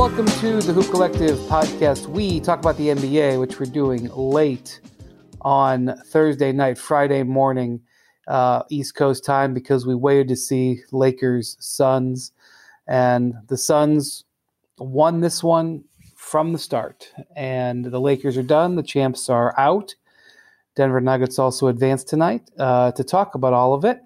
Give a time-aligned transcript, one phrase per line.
[0.00, 2.06] welcome to the Hoop Collective podcast.
[2.06, 4.80] We talk about the NBA, which we're doing late
[5.42, 7.82] on Thursday night, Friday morning,
[8.26, 12.32] uh, East Coast time, because we waited to see Lakers Suns,
[12.86, 14.24] and the Suns
[14.78, 15.84] won this one
[16.16, 17.12] from the start.
[17.36, 18.76] And the Lakers are done.
[18.76, 19.94] The champs are out.
[20.76, 23.98] Denver Nuggets also advanced tonight uh, to talk about all of it.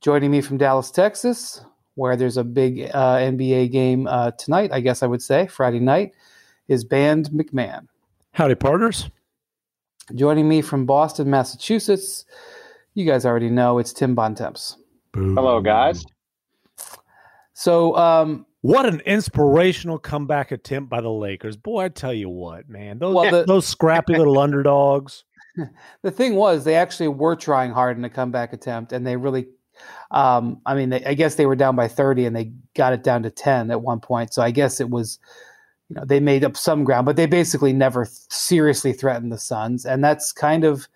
[0.00, 1.60] Joining me from Dallas, Texas,
[1.98, 5.80] where there's a big uh, NBA game uh, tonight, I guess I would say, Friday
[5.80, 6.12] night,
[6.68, 7.88] is Band MacMahon.
[8.32, 9.10] Howdy, partners.
[10.14, 12.24] Joining me from Boston, Massachusetts,
[12.94, 14.76] you guys already know it's Tim Bontemps.
[15.12, 16.04] Hello, guys.
[17.52, 21.56] So, um, what an inspirational comeback attempt by the Lakers.
[21.56, 25.24] Boy, I tell you what, man, those Well, the- those scrappy little underdogs.
[26.02, 29.48] the thing was, they actually were trying hard in a comeback attempt, and they really,
[30.10, 33.02] um, I mean, they, I guess they were down by 30 and they got it
[33.02, 34.32] down to 10 at one point.
[34.32, 35.18] So I guess it was,
[35.88, 39.38] you know, they made up some ground, but they basically never th- seriously threatened the
[39.38, 39.84] Suns.
[39.84, 40.88] And that's kind of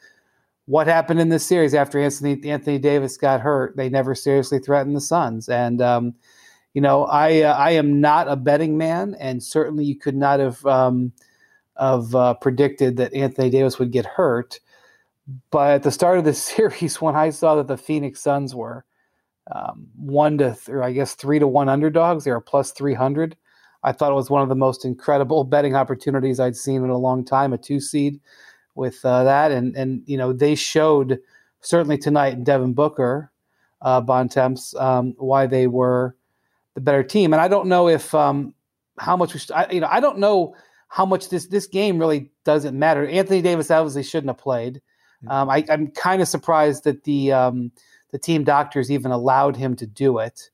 [0.67, 3.77] what happened in this series after Anthony, Anthony Davis got hurt.
[3.77, 5.49] They never seriously threatened the Suns.
[5.49, 6.15] And, um,
[6.73, 10.41] you know, I, uh, I am not a betting man, and certainly you could not
[10.41, 11.13] have, um,
[11.77, 14.61] of uh, predicted that Anthony Davis would get hurt.
[15.51, 18.85] But at the start of the series, when I saw that the Phoenix Suns were
[19.51, 23.37] um, one to, th- or I guess three to one underdogs, they were plus 300.
[23.85, 26.99] I thought it was one of the most incredible betting opportunities I'd seen in a
[26.99, 28.21] long time, a two seed
[28.75, 29.51] with uh, that.
[29.51, 31.19] And, and, you know, they showed
[31.61, 33.31] certainly tonight in Devin Booker,
[33.83, 36.17] uh, Bontemps, um, why they were
[36.75, 37.33] the better team.
[37.33, 38.55] And I don't know if, um,
[38.99, 40.55] how much, we sh- I, you know, I don't know
[40.93, 43.07] how much this this game really doesn't matter.
[43.07, 44.83] Anthony Davis obviously shouldn't have played.
[45.29, 47.73] Um, I, I'm kind of surprised that the um,
[48.11, 50.51] the team doctors even allowed him to do it,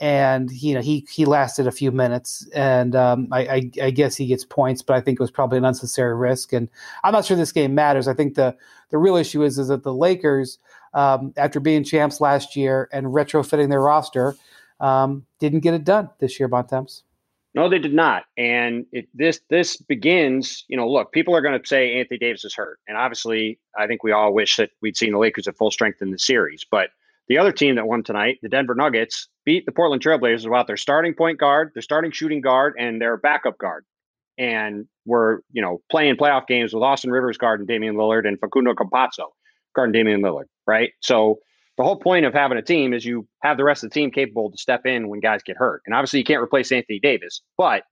[0.00, 4.16] and you know he he lasted a few minutes, and um, I, I, I guess
[4.16, 6.68] he gets points, but I think it was probably an unnecessary risk, and
[7.04, 8.08] I'm not sure this game matters.
[8.08, 8.56] I think the
[8.90, 10.58] the real issue is is that the Lakers,
[10.94, 14.36] um, after being champs last year and retrofitting their roster,
[14.80, 16.48] um, didn't get it done this year.
[16.48, 17.02] Bontemps.
[17.54, 18.24] No, they did not.
[18.36, 20.64] And it, this this begins.
[20.68, 23.86] You know, look, people are going to say Anthony Davis is hurt, and obviously, I
[23.86, 26.64] think we all wish that we'd seen the Lakers at full strength in the series.
[26.70, 26.90] But
[27.28, 30.76] the other team that won tonight, the Denver Nuggets, beat the Portland Trailblazers without their
[30.76, 33.84] starting point guard, their starting shooting guard, and their backup guard,
[34.36, 38.38] and were you know playing playoff games with Austin Rivers guard and Damian Lillard and
[38.38, 39.28] Facundo Campazzo
[39.74, 40.46] guarding Damian Lillard.
[40.66, 41.38] Right, so.
[41.78, 44.10] The whole point of having a team is you have the rest of the team
[44.10, 45.82] capable to step in when guys get hurt.
[45.86, 47.84] And obviously, you can't replace Anthony Davis, but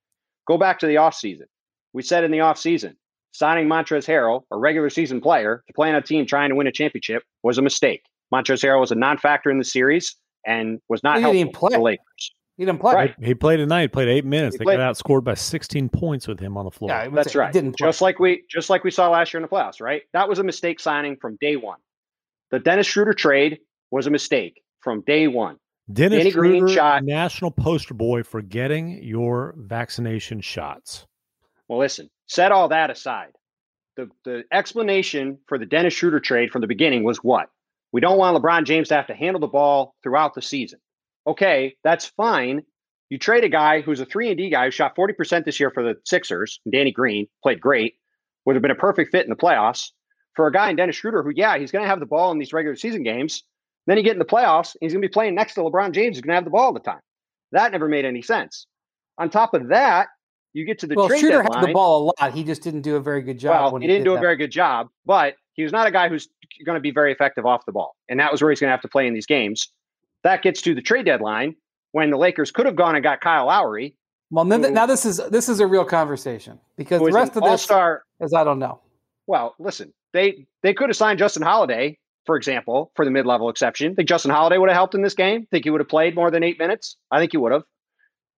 [0.47, 1.47] Go back to the offseason.
[1.93, 2.95] We said in the offseason,
[3.33, 6.67] signing Montrezl Harrell, a regular season player, to play on a team trying to win
[6.67, 8.03] a championship was a mistake.
[8.33, 10.15] Montrezl Harrell was a non-factor in the series
[10.47, 11.71] and was not Well, he helpful play.
[11.75, 12.33] for the Lakers.
[12.57, 12.95] He didn't play.
[12.95, 13.15] Right.
[13.21, 13.93] He played tonight.
[13.93, 14.55] Played eight minutes.
[14.55, 16.91] He they played- got outscored by 16 points with him on the floor.
[16.91, 17.53] Yeah, it was- That's he right.
[17.53, 17.89] Didn't play.
[17.89, 20.03] Just like we just like we saw last year in the playoffs, right?
[20.13, 21.79] That was a mistake signing from day one.
[22.53, 23.59] The Dennis Schroeder trade
[23.91, 25.59] was a mistake from day one.
[25.93, 31.07] Dennis Danny Green Schroeder, shot- national poster boy for getting your vaccination shots.
[31.69, 33.33] Well, listen, set all that aside.
[33.97, 37.51] The the explanation for the Dennis Schroeder trade from the beginning was what?
[37.93, 40.81] We don't want LeBron James to have to handle the ball throughout the season.
[41.27, 42.63] Okay, that's fine.
[43.09, 45.71] You trade a guy who's a three and D guy who shot 40% this year
[45.71, 47.95] for the Sixers, Danny Green played great,
[48.45, 49.91] would have been a perfect fit in the playoffs.
[50.35, 52.39] For a guy in Dennis Schroeder, who, yeah, he's going to have the ball in
[52.39, 53.45] these regular season games.
[53.87, 55.93] Then you get in the playoffs, and he's going to be playing next to LeBron
[55.93, 57.01] James, who's going to have the ball all the time.
[57.53, 58.67] That never made any sense.
[59.19, 60.09] On top of that,
[60.53, 60.99] you get to the trade.
[61.01, 61.61] well, trade Shooter deadline.
[61.61, 62.33] had the ball a lot.
[62.35, 63.51] He just didn't do a very good job.
[63.51, 65.91] Well, when he didn't did do a very good job, but he was not a
[65.91, 66.29] guy who's
[66.65, 67.95] going to be very effective off the ball.
[68.09, 69.69] And that was where he's going to have to play in these games.
[70.25, 71.55] That gets to the trade deadline
[71.93, 73.97] when the Lakers could have gone and got Kyle Lowry,
[74.31, 77.43] Well, now, who- now this is this is a real conversation because the rest of
[77.43, 78.03] this all-star.
[78.21, 78.81] is I don't know.
[79.27, 83.95] Well, listen, they they could have signed Justin Holiday, for example, for the mid-level exception.
[83.95, 85.47] Think Justin Holiday would have helped in this game?
[85.51, 86.97] Think he would have played more than eight minutes?
[87.11, 87.63] I think he would have.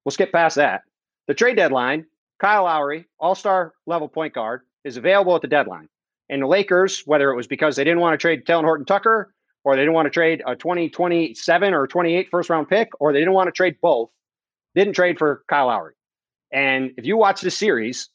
[0.05, 0.83] We'll skip past that.
[1.27, 2.07] The trade deadline,
[2.41, 5.89] Kyle Lowry, all-star level point guard, is available at the deadline.
[6.31, 9.33] And the Lakers, whether it was because they didn't want to trade Talen Horton Tucker,
[9.65, 13.19] or they didn't want to trade a 2027 or 28 first round pick, or they
[13.19, 14.11] didn't want to trade both,
[14.75, 15.95] didn't trade for Kyle Lowry.
[16.53, 18.09] And if you watch this series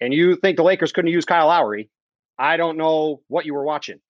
[0.00, 1.90] and you think the Lakers couldn't use Kyle Lowry,
[2.38, 4.00] I don't know what you were watching.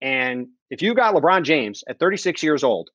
[0.00, 2.90] And if you got LeBron James at 36 years old,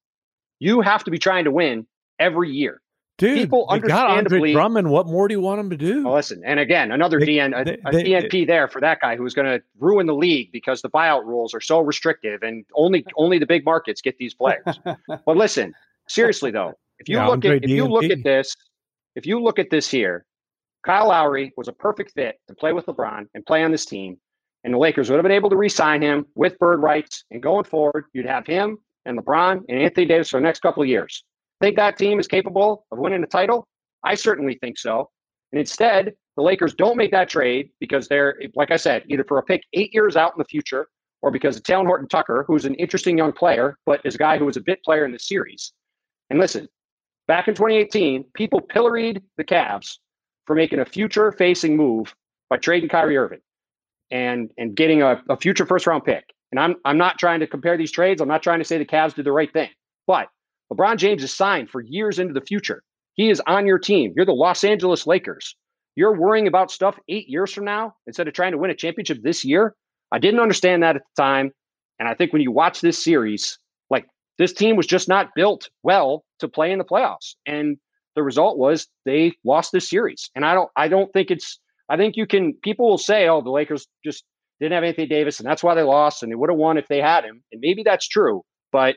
[0.59, 1.85] you have to be trying to win
[2.19, 2.81] every year.
[3.19, 4.89] Dude, People they got Andre understandably- Drummond.
[4.89, 6.03] What more do you want him to do?
[6.03, 8.99] Well, listen, and again, another They- DN, a, they- a they- DNP there for that
[9.01, 12.65] guy who's going to ruin the league because the buyout rules are so restrictive and
[12.73, 14.63] only only the big markets get these players.
[15.25, 15.75] but listen,
[16.07, 18.55] seriously though, if you Yeah, look Andre at if you look at this,
[19.15, 20.25] if you look at this here,
[20.83, 24.17] Kyle Lowry was a perfect fit to play with LeBron and play on this team.
[24.63, 27.25] And the Lakers would have been able to re sign him with bird rights.
[27.31, 30.83] And going forward, you'd have him and LeBron and Anthony Davis for the next couple
[30.83, 31.23] of years.
[31.61, 33.67] Think that team is capable of winning a title?
[34.03, 35.09] I certainly think so.
[35.51, 39.37] And instead, the Lakers don't make that trade because they're, like I said, either for
[39.37, 40.87] a pick eight years out in the future
[41.21, 44.37] or because of Talen Horton Tucker, who's an interesting young player, but is a guy
[44.37, 45.71] who was a bit player in the series.
[46.29, 46.67] And listen,
[47.27, 49.99] back in 2018, people pilloried the Cavs
[50.45, 52.13] for making a future facing move
[52.49, 53.39] by trading Kyrie Irving
[54.11, 56.33] and and getting a, a future first round pick.
[56.51, 58.21] And I'm I'm not trying to compare these trades.
[58.21, 59.69] I'm not trying to say the Cavs did the right thing.
[60.07, 60.27] But
[60.71, 62.83] LeBron James is signed for years into the future.
[63.15, 64.13] He is on your team.
[64.15, 65.55] You're the Los Angeles Lakers.
[65.95, 69.19] You're worrying about stuff eight years from now instead of trying to win a championship
[69.21, 69.75] this year.
[70.11, 71.51] I didn't understand that at the time.
[71.99, 73.59] And I think when you watch this series,
[73.89, 74.05] like
[74.37, 77.35] this team was just not built well to play in the playoffs.
[77.45, 77.77] And
[78.15, 80.29] the result was they lost this series.
[80.35, 81.59] And I don't I don't think it's
[81.93, 84.23] I think you can people will say, oh, the Lakers just
[84.59, 86.87] didn't have Anthony Davis and that's why they lost and they would have won if
[86.87, 87.43] they had him.
[87.51, 88.41] And maybe that's true.
[88.71, 88.95] But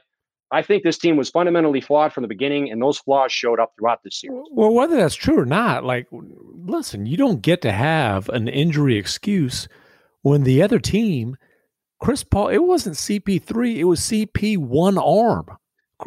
[0.51, 3.73] I think this team was fundamentally flawed from the beginning, and those flaws showed up
[3.77, 4.45] throughout this series.
[4.53, 8.97] Well, whether that's true or not, like, listen, you don't get to have an injury
[8.97, 9.69] excuse
[10.23, 11.37] when the other team,
[12.01, 15.49] Chris Paul, it wasn't CP3, it was CP one arm.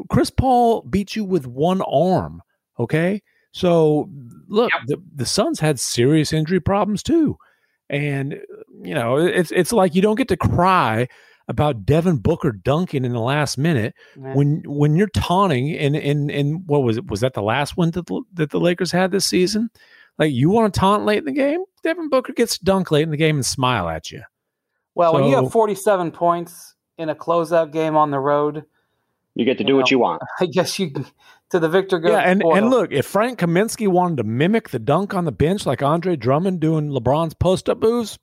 [0.10, 2.42] Chris Paul beat you with one arm.
[2.80, 3.22] Okay.
[3.52, 4.10] So
[4.48, 4.84] look, yep.
[4.88, 7.38] the, the Suns had serious injury problems too.
[7.90, 8.40] And
[8.84, 11.08] you know, it's it's like you don't get to cry
[11.48, 16.68] about Devin Booker dunking in the last minute when when you're taunting and and and
[16.68, 17.08] what was it?
[17.08, 19.72] Was that the last one that the, that the Lakers had this season?
[20.20, 21.64] Like you want to taunt late in the game?
[21.82, 24.22] Devin Booker gets dunk late in the game and smile at you.
[24.94, 28.66] Well, so, when you have 47 points in a closeout game on the road,
[29.34, 30.22] you get to do know, what you want.
[30.40, 30.92] I guess you
[31.50, 32.12] to the victor goes.
[32.12, 35.66] Yeah, and, and look, if Frank Kaminsky wanted to mimic the dunk on the bench
[35.66, 38.18] like Andre Drummond doing LeBron's post up moves,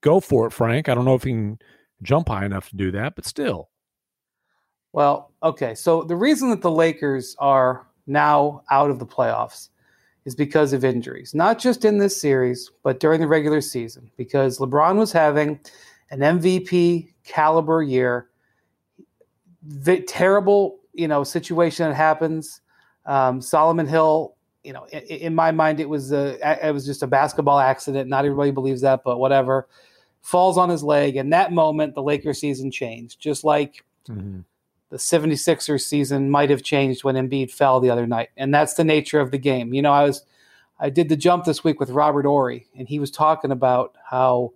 [0.00, 0.88] go for it, Frank.
[0.88, 1.58] I don't know if he can
[2.02, 3.68] jump high enough to do that, but still.
[4.92, 5.74] Well, okay.
[5.74, 9.68] So the reason that the Lakers are now out of the playoffs
[10.24, 14.58] is because of injuries, not just in this series, but during the regular season, because
[14.58, 15.60] LeBron was having
[16.10, 18.28] an MVP caliber year.
[19.62, 22.60] The terrible, you know, situation that happens.
[23.10, 27.02] Um, Solomon Hill, you know, in, in, my mind, it was a, it was just
[27.02, 28.08] a basketball accident.
[28.08, 29.66] Not everybody believes that, but whatever
[30.22, 31.16] falls on his leg.
[31.16, 34.40] And that moment, the Lakers season changed, just like mm-hmm.
[34.90, 38.28] the 76ers season might have changed when Embiid fell the other night.
[38.36, 39.74] And that's the nature of the game.
[39.74, 40.22] You know, I was,
[40.78, 44.52] I did the jump this week with Robert Horry, and he was talking about how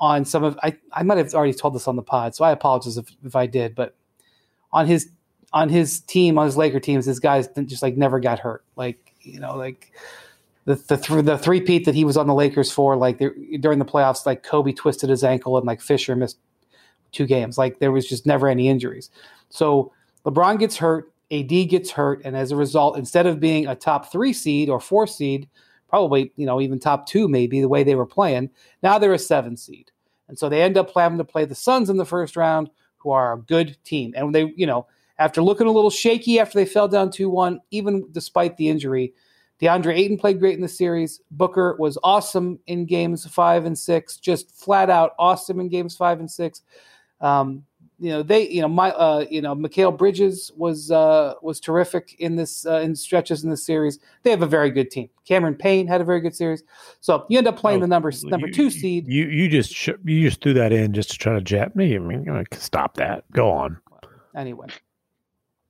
[0.00, 2.50] on some of, I, I might have already told this on the pod, so I
[2.50, 3.94] apologize if, if I did, but
[4.72, 5.10] on his,
[5.54, 8.64] on his team, on his Laker teams, his guys just like never got hurt.
[8.74, 9.92] Like, you know, like
[10.64, 13.18] the the, th- the three peat that he was on the Lakers for, like
[13.60, 16.38] during the playoffs, like Kobe twisted his ankle and like Fisher missed
[17.12, 17.56] two games.
[17.56, 19.10] Like there was just never any injuries.
[19.48, 19.92] So
[20.26, 24.10] LeBron gets hurt, AD gets hurt, and as a result, instead of being a top
[24.10, 25.48] three seed or four seed,
[25.88, 28.50] probably you know even top two maybe the way they were playing,
[28.82, 29.92] now they're a seven seed,
[30.26, 33.10] and so they end up having to play the Suns in the first round, who
[33.10, 34.86] are a good team, and they you know
[35.18, 39.14] after looking a little shaky after they fell down two one, even despite the injury
[39.60, 41.20] DeAndre Ayton played great in the series.
[41.30, 46.20] Booker was awesome in games five and six, just flat out awesome in games five
[46.20, 46.62] and six.
[47.20, 47.64] Um,
[48.00, 52.16] you know they, you know my, uh, you know Mikal Bridges was uh, was terrific
[52.18, 54.00] in this uh, in stretches in the series.
[54.24, 55.08] They have a very good team.
[55.26, 56.64] Cameron Payne had a very good series.
[57.00, 59.06] So you end up playing oh, the number number you, two seed.
[59.06, 61.94] You you just sh- you just threw that in just to try to jab me.
[61.94, 63.24] I mean, stop that.
[63.30, 63.78] Go on.
[64.36, 64.66] Anyway,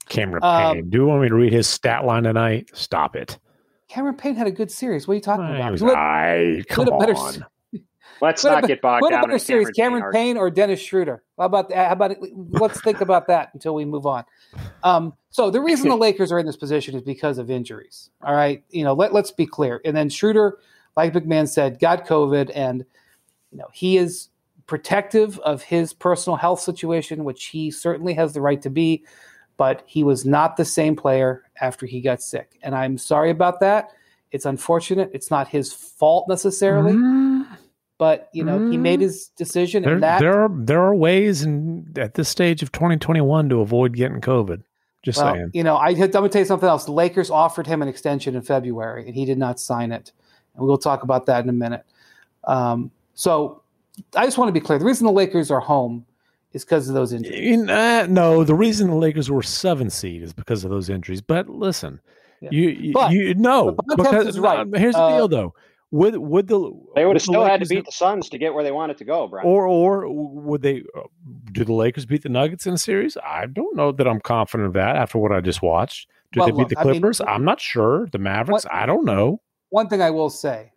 [0.08, 0.90] Cameron um, Payne.
[0.90, 2.70] Do you want me to read his stat line tonight?
[2.74, 3.38] Stop it.
[3.88, 5.06] Cameron Payne had a good series.
[5.06, 5.72] What are you talking about?
[5.72, 7.44] Was, I, come on.
[8.20, 9.20] Let's not get bogged what down.
[9.20, 11.22] What a better series, Cameron Payne, Payne or Dennis Schroeder?
[11.38, 11.88] How about that?
[11.88, 12.18] How about it?
[12.50, 14.24] Let's think about that until we move on.
[14.82, 18.10] Um, so the reason the Lakers are in this position is because of injuries.
[18.22, 19.80] All right, you know, let, let's be clear.
[19.84, 20.58] And then Schroeder,
[20.96, 22.84] like MacMahon said, got COVID, and
[23.50, 24.28] you know he is
[24.66, 29.04] protective of his personal health situation, which he certainly has the right to be
[29.56, 32.58] but he was not the same player after he got sick.
[32.62, 33.90] And I'm sorry about that.
[34.32, 35.10] It's unfortunate.
[35.12, 36.92] It's not his fault necessarily.
[36.92, 37.46] Mm.
[37.96, 38.72] But you know, mm.
[38.72, 42.28] he made his decision, there, and that there are there are ways, in at this
[42.28, 44.62] stage of 2021, to avoid getting COVID.
[45.04, 45.50] Just well, saying.
[45.52, 46.86] You know, I, I'm going to tell you something else.
[46.86, 50.10] The Lakers offered him an extension in February, and he did not sign it.
[50.56, 51.84] And we'll talk about that in a minute.
[52.44, 53.62] Um, so
[54.16, 54.78] I just want to be clear.
[54.78, 56.04] The reason the Lakers are home
[56.54, 57.68] is because of those injuries.
[57.68, 61.20] Uh, no, the reason the Lakers were seven seed is because of those injuries.
[61.20, 62.00] But listen,
[62.40, 62.50] Yeah.
[62.52, 64.66] You, you, but, you no, because right.
[64.74, 65.54] here's the uh, deal though.
[65.90, 68.64] Would would the they would have still had to beat the Suns to get where
[68.64, 69.46] they wanted to go, Brian?
[69.46, 71.02] Or or would they uh,
[71.52, 73.16] do the Lakers beat the Nuggets in the series?
[73.24, 76.08] I don't know that I'm confident of that after what I just watched.
[76.32, 77.20] Do well, they beat look, the Clippers?
[77.20, 78.08] I am not sure.
[78.10, 78.64] The Mavericks?
[78.64, 79.40] What, I don't know.
[79.70, 80.72] One thing I will say: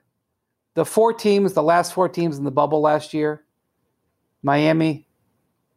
[0.76, 3.44] the four teams, the last four teams in the bubble last year,
[4.44, 5.07] Miami,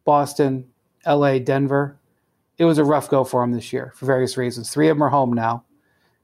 [0.05, 0.67] Boston,
[1.05, 1.97] L.A., Denver.
[2.57, 4.69] It was a rough go for them this year for various reasons.
[4.69, 5.63] Three of them are home now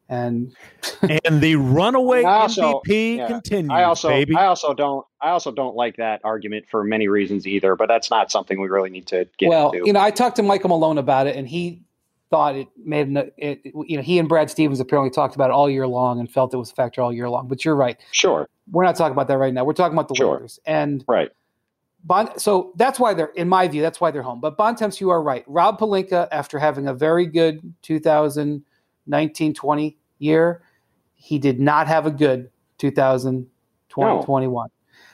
[0.10, 0.56] and
[1.26, 3.72] and the runaway also, MVP yeah, continues.
[3.72, 4.36] I also baby.
[4.36, 7.76] I also don't I also don't like that argument for many reasons either.
[7.76, 9.86] But that's not something we really need to get well, into.
[9.86, 11.82] you know, I talked to Michael Malone about it, and he
[12.30, 13.62] thought it made it.
[13.66, 16.54] You know, he and Brad Stevens apparently talked about it all year long and felt
[16.54, 17.48] it was a factor all year long.
[17.48, 17.98] But you're right.
[18.12, 18.48] Sure.
[18.72, 19.64] We're not talking about that right now.
[19.64, 20.36] We're talking about the sure.
[20.36, 21.32] Lakers and right.
[22.08, 24.40] Bon, so that's why they're, in my view, that's why they're home.
[24.40, 25.44] But Bontemps, you are right.
[25.46, 30.62] Rob Pelinka, after having a very good 2019 20 year,
[31.16, 33.48] he did not have a good 2020
[33.98, 34.68] no.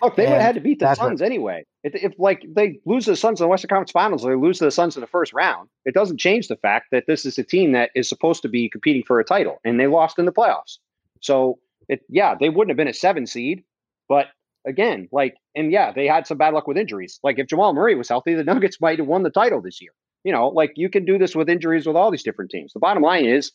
[0.03, 1.25] Look, they would have had to beat the Suns hurt.
[1.25, 1.65] anyway.
[1.83, 4.59] If, if, like they lose the Suns in the Western Conference Finals, or they lose
[4.59, 7.43] the Suns in the first round, it doesn't change the fact that this is a
[7.43, 10.31] team that is supposed to be competing for a title, and they lost in the
[10.31, 10.77] playoffs.
[11.21, 11.57] So,
[11.87, 13.63] it, yeah, they wouldn't have been a seven seed,
[14.07, 14.27] but
[14.65, 17.19] again, like, and yeah, they had some bad luck with injuries.
[17.23, 19.91] Like, if Jamal Murray was healthy, the Nuggets might have won the title this year.
[20.23, 22.71] You know, like you can do this with injuries with all these different teams.
[22.71, 23.51] The bottom line is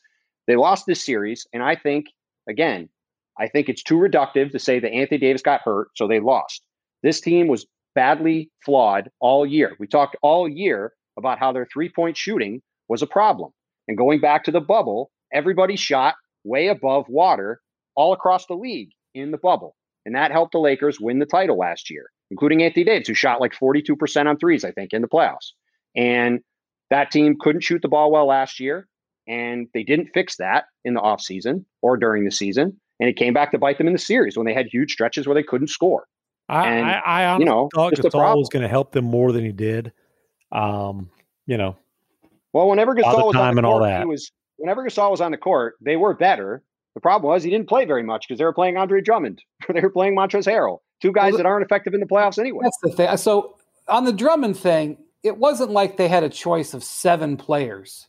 [0.47, 2.07] they lost this series, and I think
[2.49, 2.91] again,
[3.39, 6.63] I think it's too reductive to say that Anthony Davis got hurt, so they lost.
[7.03, 9.77] This team was badly flawed all year.
[9.79, 13.53] We talked all year about how their three point shooting was a problem.
[13.87, 17.61] And going back to the bubble, everybody shot way above water
[17.95, 19.75] all across the league in the bubble.
[20.09, 23.43] And that helped the Lakers win the title last year, including Anthony Davis, who shot
[23.43, 25.53] like 42% on threes, I think, in the playoffs.
[25.95, 26.41] And
[26.89, 28.89] that team couldn't shoot the ball well last year.
[29.27, 32.81] And they didn't fix that in the offseason or during the season.
[32.99, 35.27] And it came back to bite them in the series when they had huge stretches
[35.27, 36.07] where they couldn't score.
[36.49, 39.45] I, and, I, I you know, thought Gasol was going to help them more than
[39.45, 39.93] he did.
[40.51, 41.11] Um,
[41.47, 41.77] you know,
[42.55, 45.75] well, whenever Gasol was on the court, he was whenever Gasol was on the court,
[45.83, 46.63] they were better.
[46.95, 49.43] The problem was he didn't play very much because they were playing Andre Drummond,
[49.73, 52.61] they were playing Montrezl Harrell, two guys well, that aren't effective in the playoffs anyway.
[52.65, 53.17] That's the thing.
[53.17, 53.57] So
[53.89, 58.09] on the Drummond thing, it wasn't like they had a choice of seven players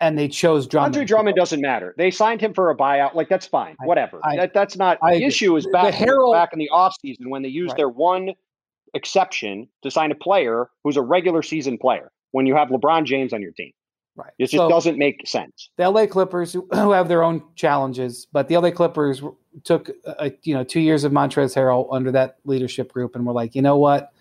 [0.00, 0.94] and they chose Drummond.
[0.94, 1.94] Andre Drummond doesn't matter.
[1.96, 3.14] They signed him for a buyout.
[3.14, 3.76] Like that's fine.
[3.82, 4.20] I, Whatever.
[4.22, 5.56] I, that, that's not I, the issue.
[5.56, 7.78] Is back the Harrell, back in the offseason when they used right.
[7.78, 8.30] their one
[8.94, 13.32] exception to sign a player who's a regular season player when you have LeBron James
[13.32, 13.72] on your team.
[14.18, 14.32] Right.
[14.36, 15.70] It just so, doesn't make sense.
[15.76, 19.22] The LA Clippers, who have their own challenges, but the LA Clippers
[19.62, 23.32] took a, you know two years of Montrezl Harrell under that leadership group, and were
[23.32, 24.12] like, you know what,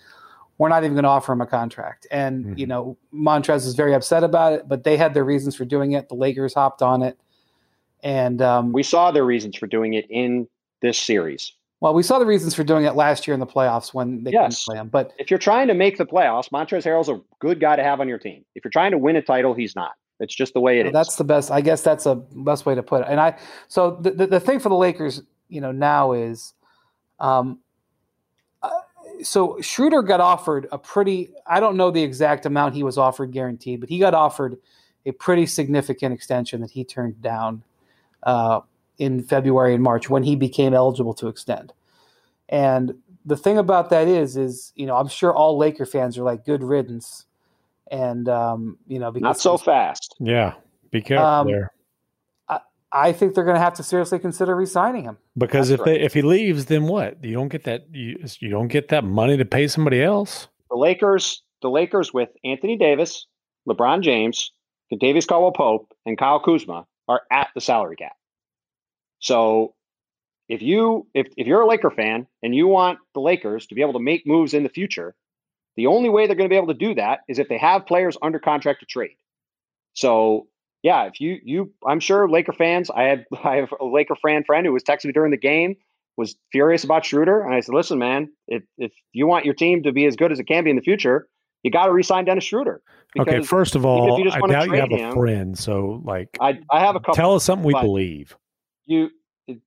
[0.57, 2.05] we're not even going to offer him a contract.
[2.11, 2.57] And, mm-hmm.
[2.57, 5.93] you know, Montrez is very upset about it, but they had their reasons for doing
[5.93, 6.09] it.
[6.09, 7.17] The Lakers hopped on it.
[8.03, 10.47] And um, we saw their reasons for doing it in
[10.81, 11.53] this series.
[11.79, 14.31] Well, we saw the reasons for doing it last year in the playoffs when they
[14.31, 14.63] yes.
[14.65, 14.89] couldn't play him.
[14.89, 17.99] But if you're trying to make the playoffs, Montrezl Harrell's a good guy to have
[17.99, 18.43] on your team.
[18.55, 19.91] If you're trying to win a title, he's not.
[20.19, 20.93] It's just the way it well, is.
[20.93, 21.51] That's the best.
[21.51, 23.07] I guess that's a best way to put it.
[23.09, 26.53] And I, so the, the, the thing for the Lakers, you know, now is,
[27.19, 27.59] um,
[29.23, 33.31] so Schroeder got offered a pretty I don't know the exact amount he was offered
[33.31, 34.57] guaranteed, but he got offered
[35.05, 37.63] a pretty significant extension that he turned down
[38.23, 38.61] uh,
[38.97, 41.73] in February and March when he became eligible to extend.
[42.49, 46.23] And the thing about that is, is you know, I'm sure all Laker fans are
[46.23, 47.25] like, "Good riddance,"
[47.91, 50.15] and um, you know, because not so fast.
[50.19, 50.53] Yeah,
[50.91, 51.73] be careful um, there.
[52.91, 55.17] I think they're going to have to seriously consider re-signing him.
[55.37, 55.99] Because That's if right.
[55.99, 57.23] they, if he leaves, then what?
[57.23, 60.47] You don't get that you, you don't get that money to pay somebody else.
[60.69, 63.27] The Lakers, the Lakers with Anthony Davis,
[63.67, 64.51] LeBron James,
[64.99, 68.13] Davis Caldwell Pope, and Kyle Kuzma are at the salary cap.
[69.19, 69.73] So
[70.49, 73.81] if you if if you're a Laker fan and you want the Lakers to be
[73.81, 75.15] able to make moves in the future,
[75.75, 77.85] the only way they're going to be able to do that is if they have
[77.85, 79.17] players under contract to trade.
[79.93, 80.47] So
[80.83, 84.43] yeah, if you you I'm sure Laker fans, I have I have a Laker fan
[84.43, 85.75] friend who was texting me during the game,
[86.17, 87.41] was furious about Schroeder.
[87.41, 90.31] And I said, listen, man, if if you want your team to be as good
[90.31, 91.27] as it can be in the future,
[91.63, 92.81] you got to resign Dennis Schroeder.
[93.19, 95.57] Okay, first of all, I doubt you have a friend.
[95.57, 97.15] So like I, I have a couple.
[97.15, 98.37] Tell us something we believe.
[98.87, 99.09] You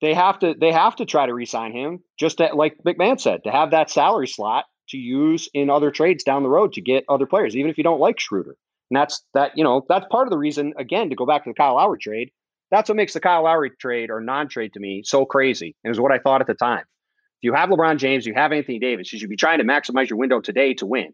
[0.02, 3.44] they have to they have to try to resign him just to, like MacMahon said,
[3.44, 7.04] to have that salary slot to use in other trades down the road to get
[7.08, 8.56] other players, even if you don't like Schroeder.
[8.90, 11.50] And that's that, you know, that's part of the reason, again, to go back to
[11.50, 12.30] the Kyle Lowry trade.
[12.70, 15.76] That's what makes the Kyle Lowry trade or non trade to me so crazy.
[15.82, 16.80] And it was what I thought at the time.
[16.80, 20.10] If you have LeBron James, you have Anthony Davis, you should be trying to maximize
[20.10, 21.12] your window today to win.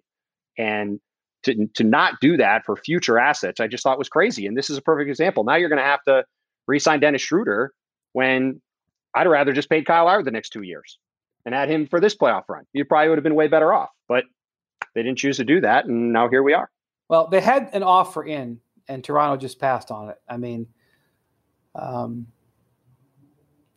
[0.58, 0.98] And
[1.44, 4.46] to, to not do that for future assets, I just thought was crazy.
[4.46, 5.44] And this is a perfect example.
[5.44, 6.24] Now you're going to have to
[6.66, 7.72] re-sign Dennis Schroeder
[8.16, 8.62] when
[9.12, 10.98] I'd rather just paid Kyle Lowry the next two years
[11.44, 12.64] and had him for this playoff run.
[12.72, 14.24] You probably would have been way better off, but
[14.94, 16.70] they didn't choose to do that, and now here we are.
[17.10, 18.58] Well, they had an offer in,
[18.88, 20.16] and Toronto just passed on it.
[20.26, 20.66] I mean,
[21.74, 22.28] um,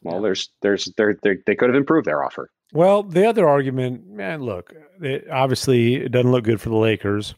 [0.04, 0.22] well, yeah.
[0.22, 2.50] there's there's there they could have improved their offer.
[2.72, 7.36] Well, the other argument, man, look, it, obviously it doesn't look good for the Lakers.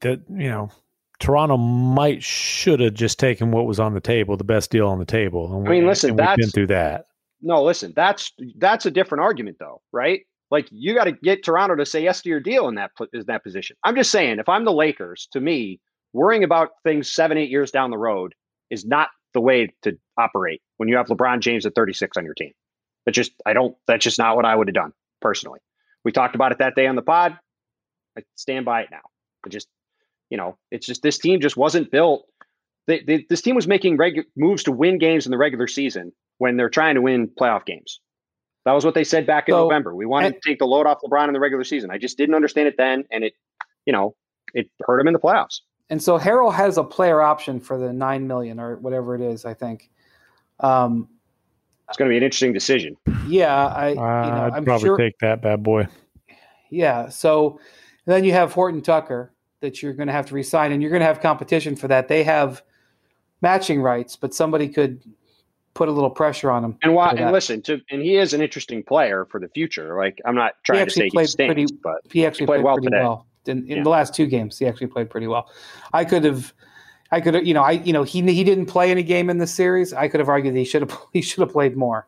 [0.00, 0.72] That you know,
[1.20, 4.98] Toronto might should have just taken what was on the table, the best deal on
[4.98, 5.56] the table.
[5.56, 7.06] And I mean, listen, that's been through that.
[7.40, 10.22] No, listen, that's that's a different argument, though, right?
[10.50, 13.24] Like you got to get Toronto to say yes to your deal in that in
[13.26, 13.76] that position.
[13.84, 15.80] I'm just saying, if I'm the Lakers, to me,
[16.12, 18.34] worrying about things seven, eight years down the road
[18.70, 22.34] is not the way to operate when you have LeBron James at 36 on your
[22.34, 22.52] team.
[23.04, 23.76] But just I don't.
[23.86, 25.60] That's just not what I would have done personally.
[26.04, 27.38] We talked about it that day on the pod.
[28.16, 29.00] I stand by it now.
[29.44, 29.68] I just,
[30.30, 32.26] you know, it's just this team just wasn't built.
[32.86, 36.12] They, they, this team was making regu- moves to win games in the regular season
[36.38, 38.00] when they're trying to win playoff games.
[38.64, 39.94] That was what they said back in so, November.
[39.94, 41.90] We wanted and, to take the load off LeBron in the regular season.
[41.90, 43.32] I just didn't understand it then, and it,
[43.86, 44.14] you know,
[44.54, 45.60] it hurt him in the playoffs.
[45.90, 49.44] And so Harrell has a player option for the nine million or whatever it is.
[49.44, 49.90] I think.
[50.60, 51.08] Um,
[51.88, 52.96] it's going to be an interesting decision.
[53.26, 53.88] Yeah, I.
[53.88, 55.88] Uh, you know, I'd I'm probably sure, take that bad boy.
[56.70, 57.08] Yeah.
[57.08, 57.60] So
[58.04, 61.00] then you have Horton Tucker that you're going to have to resign, and you're going
[61.00, 62.08] to have competition for that.
[62.08, 62.62] They have
[63.40, 65.02] matching rights, but somebody could
[65.74, 66.78] put a little pressure on him.
[66.82, 67.10] And why?
[67.10, 69.96] And listen, to and he is an interesting player for the future.
[69.96, 72.64] Like I'm not trying to say he stinks, pretty, but he actually he played, played,
[72.64, 73.02] well pretty today.
[73.02, 73.82] well in, in yeah.
[73.82, 74.58] the last two games.
[74.58, 75.50] He actually played pretty well.
[75.92, 76.52] I could have
[77.10, 79.38] I could, have, you know, I, you know, he he didn't play any game in
[79.38, 79.94] the series.
[79.94, 82.06] I could have argued he should have he should have played more.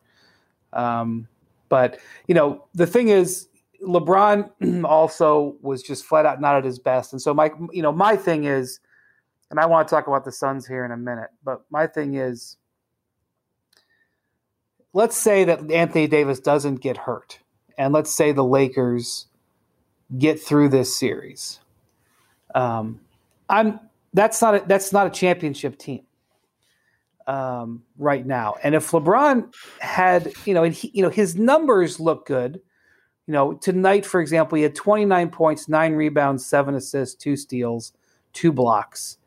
[0.73, 1.27] Um,
[1.69, 3.47] but you know, the thing is,
[3.81, 7.13] LeBron also was just flat out not at his best.
[7.13, 8.79] And so my, you know, my thing is,
[9.49, 12.15] and I want to talk about the Suns here in a minute, but my thing
[12.15, 12.57] is,
[14.93, 17.39] let's say that Anthony Davis doesn't get hurt,
[17.77, 19.27] and let's say the Lakers
[20.17, 21.59] get through this series.
[22.55, 22.99] Um,
[23.49, 23.79] I'm
[24.13, 26.03] that's not a, that's not a championship team
[27.27, 28.55] um, right now.
[28.63, 32.61] And if LeBron had, you know, and he, you know, his numbers look good.
[33.27, 37.93] You know, tonight, for example, he had 29 points, nine rebounds, seven assists, two steals,
[38.33, 39.17] two blocks.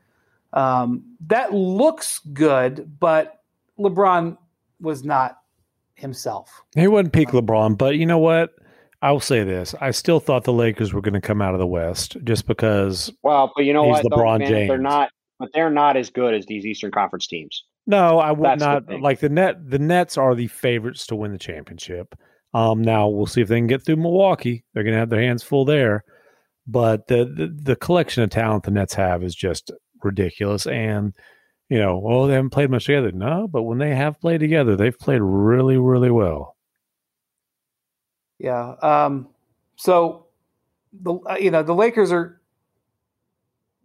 [0.53, 3.43] Um, that looks good, but
[3.79, 4.37] LeBron
[4.81, 5.39] was not
[5.95, 6.63] himself.
[6.75, 8.55] He wasn't peak LeBron, but you know what?
[9.03, 11.61] I will say this: I still thought the Lakers were going to come out of
[11.61, 13.13] the West just because.
[13.23, 14.05] Well, but you know what?
[14.05, 14.69] LeBron though, James.
[14.69, 17.65] They're not, but they're not as good as these Eastern Conference teams.
[17.87, 19.69] No, I would That's not like the net.
[19.69, 22.15] The Nets are the favorites to win the championship.
[22.55, 24.64] Um, now we'll see if they can get through Milwaukee.
[24.73, 26.05] They're going to have their hands full there,
[26.67, 30.67] but the, the the collection of talent the Nets have is just ridiculous.
[30.67, 31.14] And
[31.69, 33.11] you know, oh, they haven't played much together.
[33.11, 36.57] No, but when they have played together, they've played really, really well.
[38.38, 38.75] Yeah.
[38.83, 39.29] Um,
[39.77, 40.27] so
[40.93, 42.40] the uh, you know the Lakers are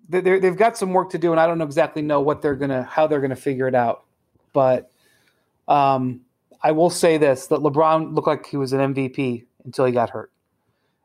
[0.09, 2.83] they they've got some work to do, and I don't exactly know what they're gonna
[2.83, 4.03] how they're gonna figure it out.
[4.53, 4.91] But
[5.67, 6.21] um,
[6.61, 10.09] I will say this: that LeBron looked like he was an MVP until he got
[10.09, 10.31] hurt,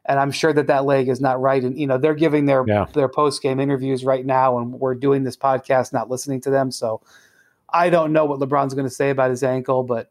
[0.06, 1.62] and I'm sure that that leg is not right.
[1.62, 2.86] And you know they're giving their yeah.
[2.92, 6.70] their post game interviews right now, and we're doing this podcast, not listening to them.
[6.70, 7.00] So
[7.72, 10.10] I don't know what LeBron's going to say about his ankle, but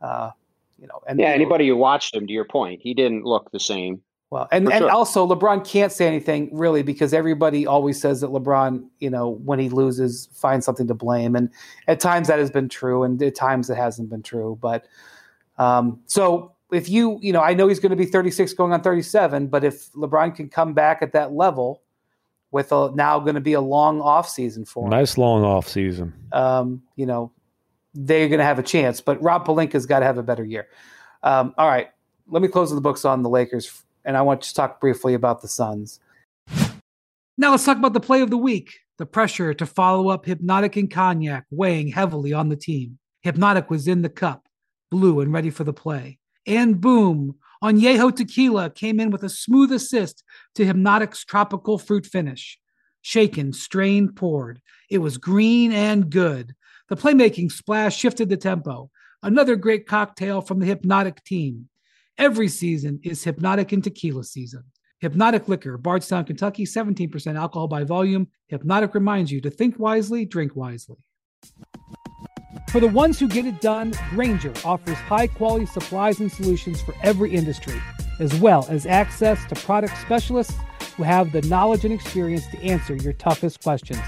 [0.00, 0.30] uh,
[0.78, 3.60] you know, and yeah, anybody who watched him, to your point, he didn't look the
[3.60, 4.02] same.
[4.30, 8.84] Well, and, and also LeBron can't say anything really because everybody always says that LeBron,
[8.98, 11.48] you know, when he loses, finds something to blame, and
[11.86, 14.58] at times that has been true, and at times it hasn't been true.
[14.60, 14.86] But
[15.58, 18.82] um, so if you, you know, I know he's going to be 36 going on
[18.82, 21.82] 37, but if LeBron can come back at that level
[22.50, 25.68] with a now going to be a long off season for him, nice long off
[25.68, 27.30] season, um, you know,
[27.94, 29.00] they're going to have a chance.
[29.00, 30.66] But Rob Pelinka's got to have a better year.
[31.22, 31.90] Um, all right,
[32.28, 35.42] let me close the books on the Lakers, and I want to talk briefly about
[35.42, 36.00] the Suns.
[37.36, 38.78] Now let's talk about the play of the week.
[38.98, 42.98] The pressure to follow up Hypnotic and Cognac weighing heavily on the team.
[43.20, 44.48] Hypnotic was in the cup,
[44.90, 46.18] blue and ready for the play.
[46.46, 50.22] And boom, Añejo Tequila came in with a smooth assist
[50.54, 52.58] to Hypnotic's tropical fruit finish.
[53.02, 54.62] Shaken, strained, poured.
[54.88, 56.54] It was green and good.
[56.88, 58.90] The playmaking splash shifted the tempo.
[59.22, 61.68] Another great cocktail from the Hypnotic team.
[62.18, 64.64] Every season is Hypnotic and Tequila season.
[65.00, 68.28] Hypnotic Liquor, Bardstown, Kentucky, 17% alcohol by volume.
[68.48, 70.96] Hypnotic reminds you to think wisely, drink wisely.
[72.70, 76.94] For the ones who get it done, Grainger offers high quality supplies and solutions for
[77.02, 77.80] every industry,
[78.18, 80.54] as well as access to product specialists
[80.96, 84.00] who have the knowledge and experience to answer your toughest questions.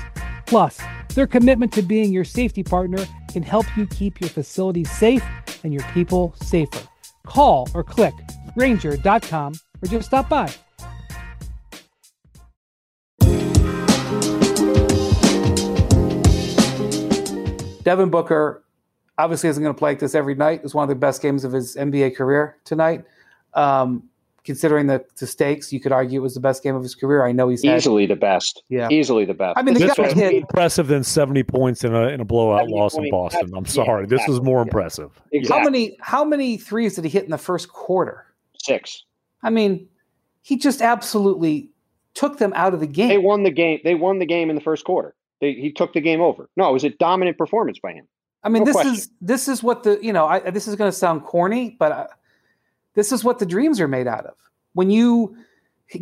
[0.47, 0.81] Plus,
[1.14, 5.25] Their commitment to being your safety partner can help you keep your facilities safe
[5.64, 6.87] and your people safer.
[7.26, 8.14] Call or click
[8.57, 10.52] grainger.com or just stop by.
[17.83, 18.64] Devin Booker
[19.16, 20.61] obviously isn't going to play like this every night.
[20.62, 23.04] It's one of the best games of his NBA career tonight.
[23.54, 24.11] Um,
[24.48, 27.26] considering the, the stakes, you could argue it was the best game of his career.
[27.26, 28.62] I know he's easily had, the best.
[28.70, 29.58] Yeah, easily the best.
[29.58, 32.96] I mean, this was more impressive than seventy points in a in a blowout loss
[32.96, 33.52] in Boston.
[33.54, 35.11] I'm sorry, yeah, this was more impressive.
[35.32, 35.58] Exactly.
[35.58, 38.24] How many how many threes did he hit in the first quarter?
[38.56, 39.04] Six.
[39.42, 39.87] I mean,
[40.40, 41.68] he just absolutely
[42.14, 43.11] took them out of the game.
[43.11, 43.80] They won the game.
[43.84, 45.14] They won the game in the first quarter.
[45.42, 46.48] They, he took the game over.
[46.56, 48.08] No, it was a dominant performance by him.
[48.42, 48.94] I mean, no this question.
[48.94, 50.26] is this is what the you know.
[50.26, 52.06] I, this is going to sound corny, but I,
[52.98, 54.34] this is what the dreams are made out of.
[54.72, 55.37] When you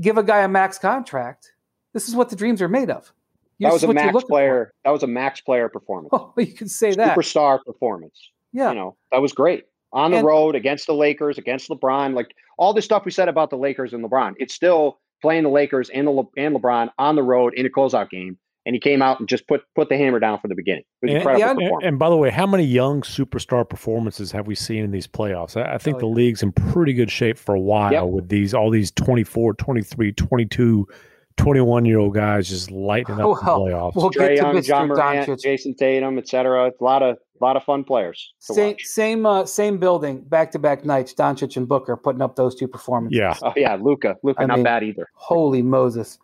[0.00, 1.52] give a guy a max contract,
[1.92, 3.12] this is what the dreams are made of.
[3.60, 4.72] that was a max player.
[4.72, 4.74] For.
[4.84, 6.08] That was a max player performance.
[6.14, 8.30] Oh, you can say that superstar performance.
[8.54, 12.14] Yeah, you know that was great on the and, road against the Lakers, against LeBron.
[12.14, 15.50] Like all this stuff we said about the Lakers and LeBron, it's still playing the
[15.50, 18.80] Lakers and the Le- and LeBron on the road in a closeout game and he
[18.80, 20.82] came out and just put put the hammer down from the beginning.
[21.00, 24.46] It was and, incredible yeah, and, by the way, how many young superstar performances have
[24.46, 25.56] we seen in these playoffs?
[25.56, 26.14] I, I think oh, the yeah.
[26.14, 28.04] league's in pretty good shape for a while yep.
[28.06, 30.88] with these all these 24, 23, 22
[31.36, 33.94] 21 year old guys just lighting up well, the playoffs.
[33.94, 36.68] We'll Trae get to Young, Ja Morant, Jayson Tatum, etc.
[36.68, 38.34] A lot of a lot of fun players.
[38.40, 41.14] Same same uh, same building, back to back nights.
[41.14, 43.18] Doncic and Booker putting up those two performances.
[43.18, 45.08] Yeah, oh yeah, Luka, Luka, not mean, bad either.
[45.14, 46.18] Holy Moses!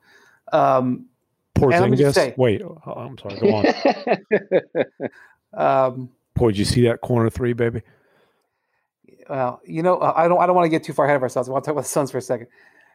[0.52, 1.06] Um,
[1.54, 2.36] Porzingis.
[2.36, 3.38] Wait, oh, I'm sorry.
[3.40, 3.54] Go
[5.54, 5.94] on.
[5.94, 7.82] um, Boy, did you see that corner three, baby?
[9.28, 10.40] Well, you know, I don't.
[10.40, 11.48] I don't want to get too far ahead of ourselves.
[11.48, 12.48] I want to talk about the Suns for a second.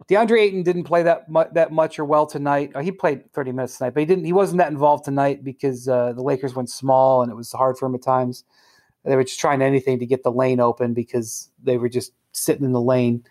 [0.10, 2.72] DeAndre Ayton didn't play that mu- that much or well tonight.
[2.76, 4.26] Uh, he played 30 minutes tonight, but he didn't.
[4.26, 7.78] He wasn't that involved tonight because uh, the Lakers went small and it was hard
[7.78, 8.43] for him at times.
[9.06, 12.65] They were just trying anything to get the lane open because they were just sitting
[12.65, 13.24] in the lane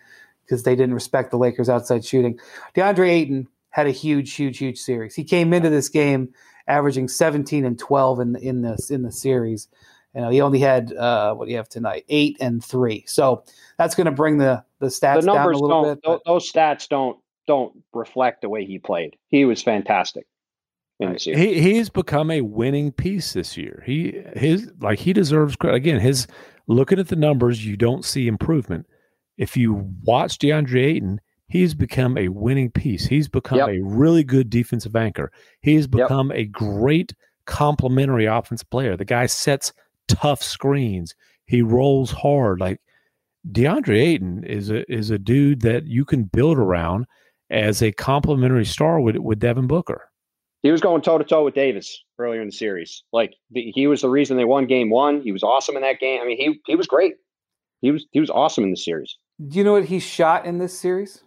[0.43, 2.39] because they didn't respect the Lakers outside shooting.
[2.75, 5.13] DeAndre Ayton had a huge, huge, huge series.
[5.13, 6.33] He came into this game
[6.67, 9.67] averaging 17 and 12 in the, in this in the series.
[10.15, 12.03] You know, he only had uh, what do you have tonight?
[12.09, 13.03] Eight and three.
[13.05, 13.43] So
[13.77, 16.21] that's going to bring the the stats the numbers down a little don't, bit.
[16.25, 19.15] Those stats don't don't reflect the way he played.
[19.27, 20.25] He was fantastic.
[20.99, 21.21] Right.
[21.21, 23.83] He he's become a winning piece this year.
[23.85, 25.77] He his like he deserves credit.
[25.77, 26.25] Again, his
[26.65, 28.87] looking at the numbers, you don't see improvement.
[29.37, 33.05] If you watch DeAndre Ayton, he's become a winning piece.
[33.05, 33.69] He's become yep.
[33.69, 35.31] a really good defensive anchor.
[35.61, 36.39] He's become yep.
[36.39, 37.13] a great
[37.45, 38.97] complementary offensive player.
[38.97, 39.73] The guy sets
[40.07, 41.15] tough screens.
[41.45, 42.59] He rolls hard.
[42.59, 42.81] Like
[43.49, 47.05] DeAndre Ayton is a is a dude that you can build around
[47.49, 50.09] as a complementary star with with Devin Booker.
[50.63, 53.03] He was going toe to toe with Davis earlier in the series.
[53.13, 55.21] Like the, he was the reason they won Game One.
[55.21, 56.21] He was awesome in that game.
[56.21, 57.13] I mean, he he was great.
[57.81, 59.17] He was he was awesome in the series.
[59.47, 61.23] Do you know what he shot in this series?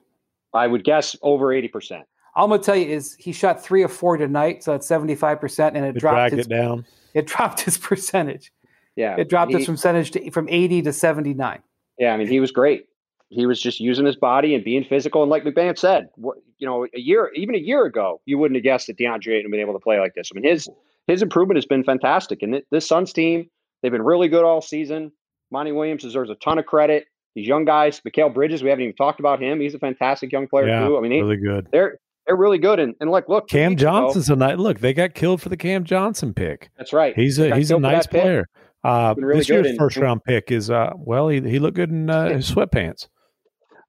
[0.52, 2.02] I would guess over 80%.
[2.36, 5.76] I'm gonna tell you is he shot three or four tonight, so that's 75 percent,
[5.76, 6.86] and it, it dropped his, it down.
[7.14, 8.52] It dropped his percentage.
[8.96, 11.62] Yeah, it dropped he, his percentage to, from 80 to 79.
[11.98, 12.86] Yeah, I mean he was great.
[13.30, 16.66] He was just using his body and being physical, and like MacMahon said, what, you
[16.66, 19.52] know, a year, even a year ago, you wouldn't have guessed that DeAndre Ayton would
[19.52, 20.30] been able to play like this.
[20.32, 20.68] I mean his
[21.06, 23.50] his improvement has been fantastic, and this Suns team
[23.82, 25.12] they've been really good all season.
[25.50, 28.96] Monty Williams deserves a ton of credit these young guys, Mikal Bridges, we haven't even
[28.96, 29.60] talked about him.
[29.60, 30.98] He's a fantastic young player yeah, too.
[30.98, 31.68] I mean, really good.
[31.70, 32.78] They're they're really good.
[32.78, 34.58] And, and like, look, Cam Johnson's ago, a night.
[34.58, 36.70] Look, they got killed for the Cam Johnson pick.
[36.76, 37.14] That's right.
[37.16, 38.46] He's a he's a nice player.
[38.82, 42.08] Uh, really this year's first round pick is uh, well, he he looked good in
[42.08, 43.08] uh, his sweatpants.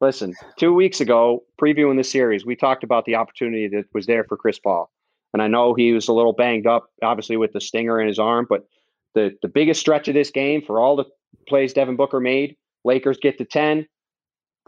[0.01, 4.23] Listen, two weeks ago, previewing the series, we talked about the opportunity that was there
[4.23, 4.89] for Chris Paul,
[5.33, 8.19] and I know he was a little banged up, obviously with the stinger in his
[8.19, 8.65] arm, but
[9.13, 11.05] the the biggest stretch of this game for all the
[11.47, 13.87] plays Devin Booker made, Lakers get to ten,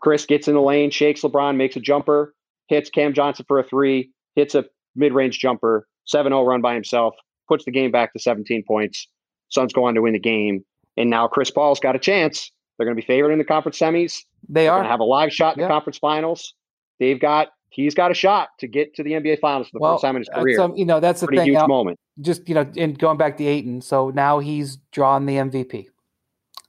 [0.02, 2.34] Chris gets in the lane, shakes LeBron, makes a jumper,
[2.68, 6.74] hits Cam Johnson for a three, hits a mid range jumper, 7 0 run by
[6.74, 7.16] himself,
[7.48, 9.08] puts the game back to 17 points.
[9.50, 10.66] Suns go on to win the game.
[10.98, 12.52] And now Chris Paul's got a chance.
[12.78, 14.20] They're going to be favored in the conference semis.
[14.50, 15.68] They They're going to have a live shot in yeah.
[15.68, 16.54] the conference finals.
[17.00, 19.94] They've got he's got a shot to get to the NBA finals for the well,
[19.94, 20.60] first time in his career.
[20.60, 21.48] Um, you know, that's the Pretty thing.
[21.52, 22.00] Huge now, moment.
[22.22, 25.88] Just you know, and going back to Ayton, so now he's drawn the MVP.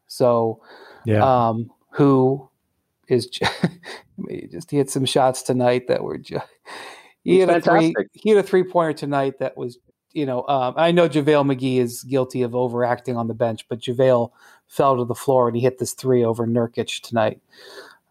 [0.07, 0.61] So,
[1.05, 2.49] yeah, um, who
[3.09, 3.67] is just,
[4.29, 6.47] he just he had some shots tonight that were just
[7.23, 9.79] he had a three he had a three pointer tonight that was
[10.13, 13.81] you know um, I know JaVale McGee is guilty of overacting on the bench, but
[13.81, 14.31] JaVale
[14.67, 17.41] fell to the floor and he hit this three over Nurkic tonight.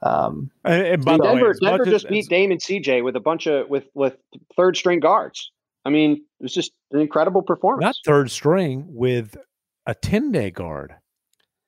[0.02, 3.22] Um, and, and by Denver, way, Denver just as, beat Dame and CJ with a
[3.22, 4.18] bunch of with with
[4.56, 5.52] third string guards.
[5.86, 7.84] I mean, it was just an incredible performance.
[7.84, 9.38] Not third string with
[9.86, 10.96] a 10 day guard.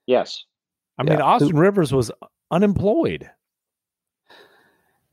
[0.05, 0.45] Yes.
[0.97, 1.23] I mean, Yeah.
[1.25, 2.11] Austin Rivers was
[2.51, 3.29] unemployed.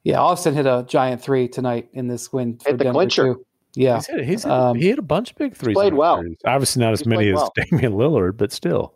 [0.04, 3.34] Yeah, Austin hit a giant three tonight in this win for Hit the Denver clincher.
[3.34, 3.46] too.
[3.74, 5.74] Yeah, He's hit, he's hit, Um, he hit a bunch of big threes.
[5.74, 6.16] played well.
[6.18, 6.36] series.
[6.44, 7.52] Obviously, not as He's many as well.
[7.56, 8.94] Damian Lillard, but still.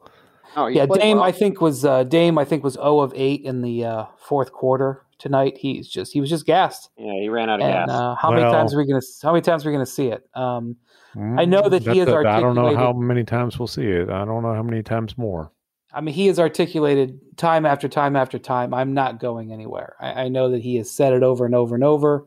[0.56, 0.86] Oh, yeah.
[0.86, 1.26] played Dame, well.
[1.26, 2.38] I think was uh, Dame.
[2.38, 5.56] I think was zero of eight in the uh, fourth quarter tonight.
[5.58, 6.90] He's just he was just gassed.
[6.98, 7.90] Yeah, he ran out of And gas.
[7.90, 10.26] uh, how many times are we gonna how many times are we gonna see it?
[10.34, 10.76] Um,
[11.14, 13.86] I know that he That's is a- I don't know how many times we'll see
[13.86, 14.10] it.
[14.10, 15.50] I don't know how many times more.
[15.96, 18.74] I mean, he has articulated time after time after time.
[18.74, 19.96] I'm not going anywhere.
[19.98, 22.26] I, I know that he has said it over and over and over.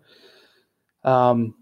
[1.03, 1.53] Um,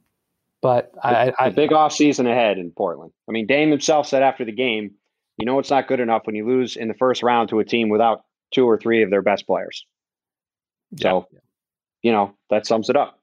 [0.62, 3.12] but I, big off season ahead in Portland.
[3.28, 4.96] I mean, Dame himself said after the game,
[5.38, 7.66] you know, it's not good enough when you lose in the first round to a
[7.66, 9.86] team without two or three of their best players.
[11.02, 11.28] So,
[12.02, 13.20] you know, that sums it up.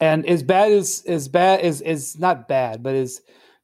[0.00, 3.20] and as bad as as bad as is not bad, but as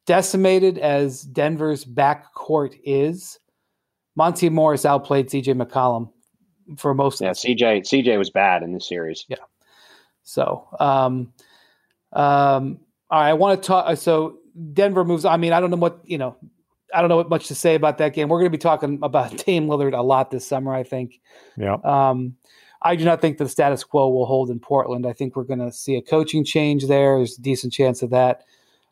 [0.06, 3.38] decimated as Denver's backcourt is,
[4.16, 6.11] Monte Morris outplayed CJ McCollum
[6.76, 9.24] for most Yeah, of the CJ CJ was bad in this series.
[9.29, 9.37] Yeah.
[10.22, 11.33] So, um,
[12.12, 13.96] um, all right, I want to talk.
[13.98, 14.38] So
[14.72, 15.24] Denver moves.
[15.24, 16.37] I mean, I don't know what you know.
[16.94, 18.29] I don't know what much to say about that game.
[18.29, 20.74] We're going to be talking about Dame Lillard a lot this summer.
[20.74, 21.20] I think.
[21.57, 21.74] Yeah.
[21.85, 22.37] Um,
[22.83, 25.07] I do not think the status quo will hold in Portland.
[25.07, 27.16] I think we're going to see a coaching change there.
[27.16, 28.44] There's a decent chance of that.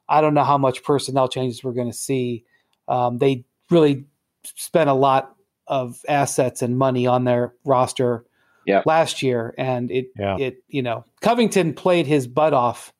[0.08, 2.44] I don't know how much personnel changes we're going to see.
[2.88, 4.04] Um, they really
[4.56, 5.34] spent a lot
[5.66, 8.24] of assets and money on their roster
[8.66, 8.82] Yeah.
[8.86, 10.36] last year, and it Yeah.
[10.38, 12.92] it you know Covington played his butt off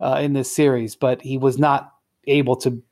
[0.00, 1.90] uh, in this series, but he was not
[2.26, 2.82] able to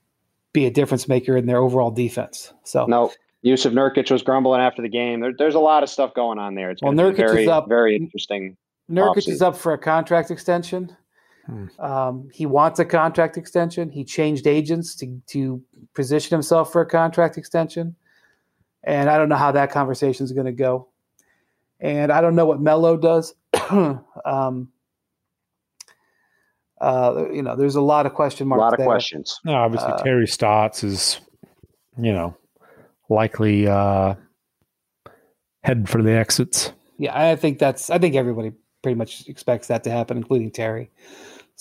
[0.52, 2.52] be a difference maker in their overall defense.
[2.64, 3.10] So No,
[3.42, 5.20] Yusuf Nurkic was grumbling after the game.
[5.20, 6.70] There, there's a lot of stuff going on there.
[6.70, 7.68] It's Well, going to be Nurkic is very, up.
[7.68, 8.56] very interesting.
[8.90, 10.94] Nurkic is up for a contract extension.
[11.46, 11.66] Hmm.
[11.78, 13.90] Um, he wants a contract extension.
[13.90, 15.62] He changed agents to to
[15.94, 17.96] position himself for a contract extension,
[18.84, 20.88] and I don't know how that conversation is going to go.
[21.80, 23.34] And I don't know what Melo does.
[23.70, 24.68] um,
[26.80, 28.60] uh, you know, there's a lot of question marks.
[28.60, 28.86] A lot of there.
[28.86, 29.40] questions.
[29.44, 31.20] No, obviously Uh, Terry Stotts is,
[31.98, 32.36] you know,
[33.08, 34.14] likely uh
[35.64, 36.72] headed for the exits.
[36.98, 37.90] Yeah, I think that's.
[37.90, 38.52] I think everybody
[38.82, 40.90] pretty much expects that to happen, including Terry.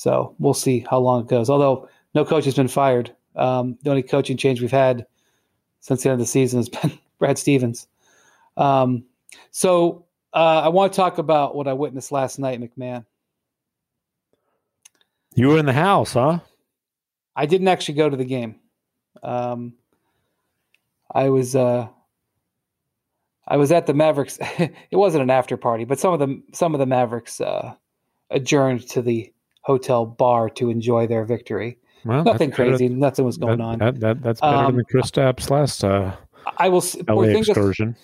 [0.01, 1.47] So we'll see how long it goes.
[1.47, 3.15] Although no coach has been fired.
[3.35, 5.05] Um, the only coaching change we've had
[5.79, 7.87] since the end of the season has been Brad Stevens.
[8.57, 9.03] Um,
[9.51, 13.05] so uh, I want to talk about what I witnessed last night, MacMahon.
[15.35, 16.39] You were in the house, huh?
[17.35, 18.55] I didn't actually go to the game.
[19.21, 19.75] Um,
[21.13, 21.87] I was uh,
[23.47, 24.39] I was at the Mavericks.
[24.57, 27.75] it wasn't an after party, but some of the some of the Mavericks uh,
[28.31, 31.77] adjourned to the hotel bar to enjoy their victory.
[32.03, 32.89] Well, Nothing better- crazy.
[32.89, 33.79] Nothing was going that, on.
[33.79, 36.15] That, that, that's better Um, than Chris Stapp's last uh,
[36.57, 36.83] I will.
[37.07, 37.95] LA excursion.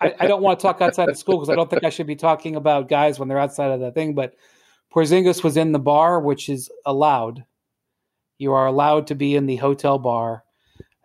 [0.00, 2.06] I, I don't want to talk outside of school because I don't think I should
[2.06, 4.14] be talking about guys when they're outside of the thing.
[4.14, 4.34] But
[4.94, 7.44] Porzingis was in the bar, which is allowed.
[8.36, 10.44] You are allowed to be in the hotel bar.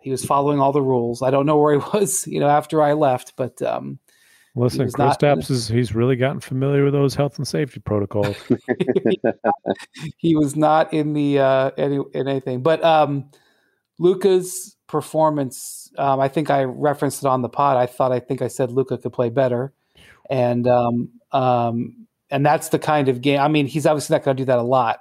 [0.00, 1.22] He was following all the rules.
[1.22, 3.98] I don't know where he was, you know, after I left, but um,
[4.56, 7.80] Listen, was Chris not- Stapps is he's really gotten familiar with those health and safety
[7.80, 8.36] protocols.
[10.16, 12.62] he was not in the uh, any in anything.
[12.62, 13.30] But um,
[13.98, 17.76] Luka's performance, um, I think I referenced it on the pod.
[17.76, 19.72] I thought I think I said Luca could play better,
[20.30, 23.40] and um, um, and that's the kind of game.
[23.40, 25.00] I mean, he's obviously not going to do that a lot,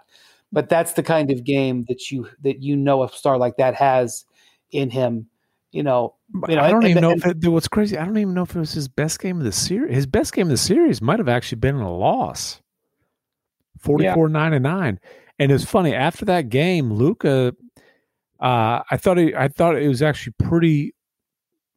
[0.52, 3.76] but that's the kind of game that you that you know a star like that
[3.76, 4.26] has
[4.72, 5.28] in him.
[5.74, 6.14] You know,
[6.48, 7.98] you know, I don't and- even know and- if it, what's crazy.
[7.98, 9.94] I don't even know if it was his best game of the series.
[9.94, 12.62] His best game of the series might have actually been a loss.
[13.80, 15.00] 44 9 and 9.
[15.40, 17.54] And it's funny, after that game, Luka
[18.40, 20.94] uh I thought he I thought it was actually pretty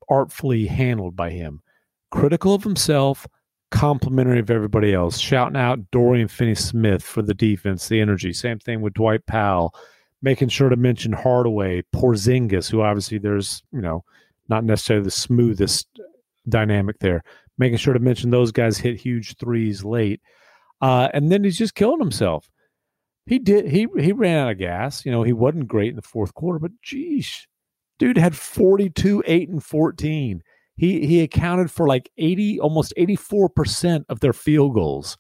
[0.09, 1.63] artfully handled by him.
[2.11, 3.27] Critical of himself,
[3.71, 8.33] complimentary of everybody else, shouting out Dorian Finney Smith for the defense, the energy.
[8.33, 9.75] Same thing with Dwight Powell,
[10.23, 14.05] making sure to mention Hardaway, Porzingis, who obviously there's, you know,
[14.49, 15.89] not necessarily the smoothest
[16.49, 17.23] dynamic there.
[17.59, 20.21] Making sure to mention those guys hit huge threes late.
[20.81, 22.51] Uh, and then he's just killing himself.
[23.27, 25.05] He did he he ran out of gas.
[25.05, 27.47] You know, he wasn't great in the fourth quarter, but geez,
[27.99, 30.43] dude had 42, 8, and 14.
[30.77, 35.17] He he accounted for like 80, almost 84% of their field goals.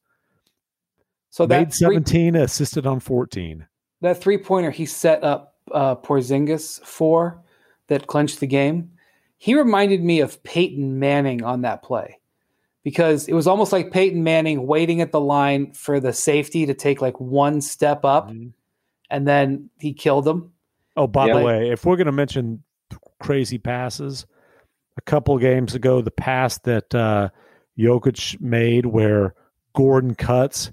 [1.31, 3.67] so Made that three, 17, assisted on 14.
[4.01, 7.43] That three pointer he set up uh, Porzingis for
[7.89, 8.91] that clinched the game.
[9.39, 12.19] He reminded me of Peyton Manning on that play
[12.83, 16.75] because it was almost like Peyton Manning waiting at the line for the safety to
[16.75, 18.31] take like one step up,
[19.11, 20.53] and then he killed him.
[20.97, 22.63] Oh, by the way, if we're going to mention
[23.21, 24.27] crazy passes,
[24.97, 27.29] a couple games ago, the pass that uh,
[27.79, 29.35] Jokic made where
[29.75, 30.73] Gordon cuts,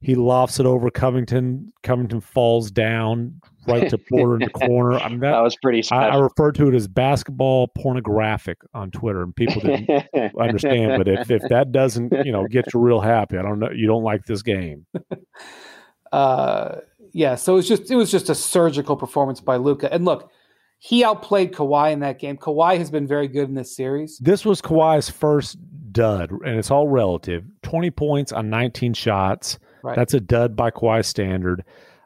[0.00, 1.72] he lofts it over Covington.
[1.82, 4.98] Covington falls down right to Porter in the corner.
[4.98, 8.90] I mean, that, that was pretty I, I refer to it as basketball pornographic on
[8.90, 10.06] Twitter, and people didn't
[10.40, 10.98] understand.
[10.98, 13.70] But if, if that doesn't, you know, get you real happy, I don't know.
[13.70, 14.86] You don't like this game.
[16.12, 16.76] uh,
[17.12, 17.34] yeah.
[17.34, 19.92] So it was just it was just a surgical performance by Luka.
[19.92, 20.30] And look,
[20.78, 22.36] he outplayed Kawhi in that game.
[22.36, 24.18] Kawhi has been very good in this series.
[24.18, 25.58] This was Kawhi's first
[25.90, 27.44] dud, and it's all relative.
[27.62, 29.58] Twenty points on nineteen shots.
[29.82, 29.96] Right.
[29.96, 31.64] That's a dud by Kawhi standard.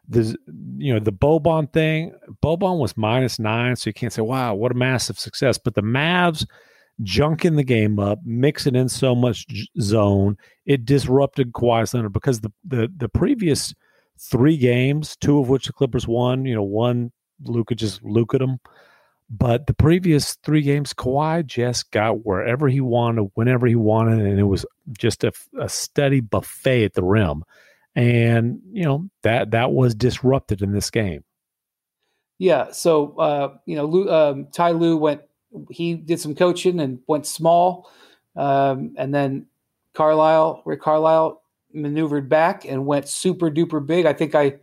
[0.08, 0.36] The
[0.76, 2.12] you know the Boban thing.
[2.42, 5.58] Boban was minus nine, so you can't say wow, what a massive success.
[5.58, 6.46] But the Mavs
[7.02, 9.46] junking the game up, mixing in so much
[9.80, 13.74] zone, it disrupted Kawhi's thunder because the the the previous
[14.18, 16.44] three games, two of which the Clippers won.
[16.44, 17.12] You know, one
[17.44, 18.58] Luka just Luka them.
[19.34, 24.38] But the previous three games, Kawhi just got wherever he wanted, whenever he wanted, and
[24.38, 24.66] it was
[24.98, 27.42] just a, a steady buffet at the rim.
[27.94, 31.24] And you know that that was disrupted in this game.
[32.38, 32.72] Yeah.
[32.72, 35.22] So uh, you know, Lue, um, Ty Lue went.
[35.70, 37.90] He did some coaching and went small,
[38.36, 39.46] um, and then
[39.94, 41.42] Carlisle, Rick Carlisle,
[41.72, 44.04] maneuvered back and went super duper big.
[44.04, 44.56] I think I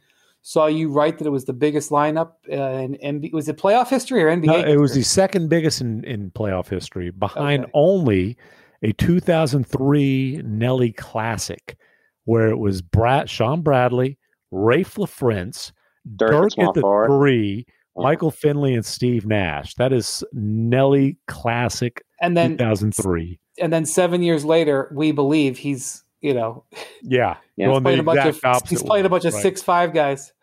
[0.50, 3.34] saw you write that it was the biggest lineup uh, in NBA.
[3.34, 4.46] Was it playoff history or NBA?
[4.48, 7.72] No, it was the second biggest in, in playoff history, behind okay.
[7.76, 8.36] only
[8.82, 11.78] a 2003 Nellie Classic,
[12.26, 14.18] where it was Brad, Shawn Bradley,
[14.52, 15.72] Raef LaFrentz,
[16.16, 17.10] Dirk, Dirk at the forward.
[17.10, 18.02] three, uh-huh.
[18.02, 19.76] Michael Finley, and Steve Nash.
[19.76, 23.40] That is Nellie Classic and then 2003.
[23.62, 26.66] And then seven years later, we believe he's you know,
[27.04, 29.44] yeah, yeah he's playing a bunch of he's playing a bunch of right.
[29.44, 30.34] six five guys.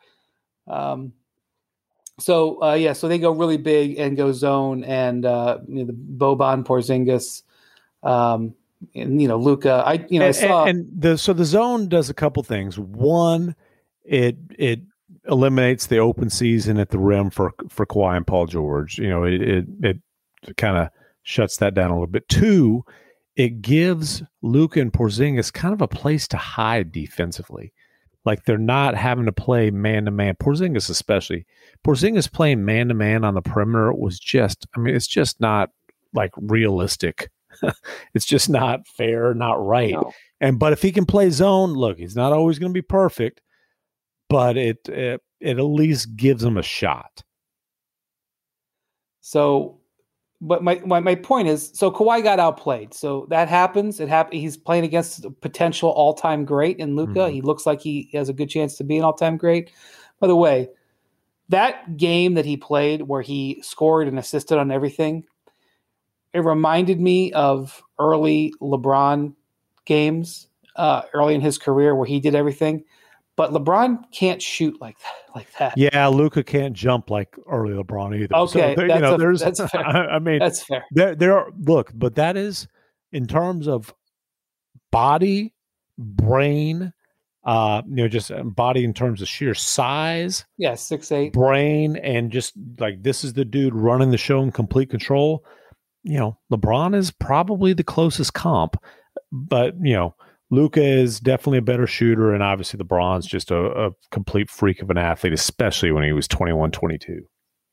[0.67, 1.13] Um,
[2.19, 5.87] so uh, yeah, so they go really big and go zone, and uh, you know,
[5.87, 7.43] the Boban Porzingis,
[8.03, 8.55] um,
[8.95, 9.83] and you know Luka.
[9.87, 12.79] I you know and, I saw and the so the zone does a couple things.
[12.79, 13.55] One,
[14.05, 14.81] it it
[15.29, 18.99] eliminates the open season at the rim for for Kawhi and Paul George.
[18.99, 20.89] You know, it it, it kind of
[21.23, 22.29] shuts that down a little bit.
[22.31, 22.83] Two,
[23.37, 27.75] it gives Luka and Porzingis kind of a place to hide defensively.
[28.27, 30.35] Like they're not having to play man to man.
[30.35, 31.47] Porzingis, especially.
[31.87, 35.71] Porzingis playing man to man on the perimeter was just, I mean, it's just not
[36.13, 37.31] like realistic.
[38.15, 39.93] it's just not fair, not right.
[39.93, 40.13] No.
[40.41, 43.41] And but if he can play zone, look, he's not always going to be perfect,
[44.29, 47.23] but it, it it at least gives him a shot.
[49.21, 49.81] So
[50.41, 52.93] but my, my, my point is, so Kawhi got outplayed.
[52.93, 54.01] So that happens.
[54.01, 54.41] It happened.
[54.41, 57.21] He's playing against a potential all time great in Luka.
[57.21, 57.35] Mm-hmm.
[57.35, 59.71] He looks like he has a good chance to be an all time great.
[60.21, 60.69] By the way,
[61.49, 65.25] that game that he played where he scored and assisted on everything,
[66.33, 69.35] it reminded me of early LeBron
[69.85, 72.85] games, uh, early in his career where he did everything.
[73.37, 75.35] But LeBron can't shoot like that.
[75.35, 75.75] Like that.
[75.77, 78.35] Yeah, Luka can't jump like early LeBron either.
[78.35, 79.41] Okay, so, you know, a, there's.
[79.41, 79.87] That's fair.
[79.87, 80.85] I, mean, that's fair.
[80.91, 82.67] There, there are look, but that is
[83.13, 83.95] in terms of
[84.91, 85.53] body,
[85.99, 86.95] brain,
[87.45, 90.47] uh, you know, just um, body in terms of sheer size.
[90.57, 91.35] Yeah, six eight.
[91.35, 95.45] Brain and just like this is the dude running the show in complete control.
[96.03, 98.83] You know, LeBron is probably the closest comp,
[99.31, 100.15] but you know
[100.51, 104.91] Luka is definitely a better shooter, and obviously LeBron's just a, a, complete freak of
[104.91, 107.27] an athlete, especially when he was 21, 22.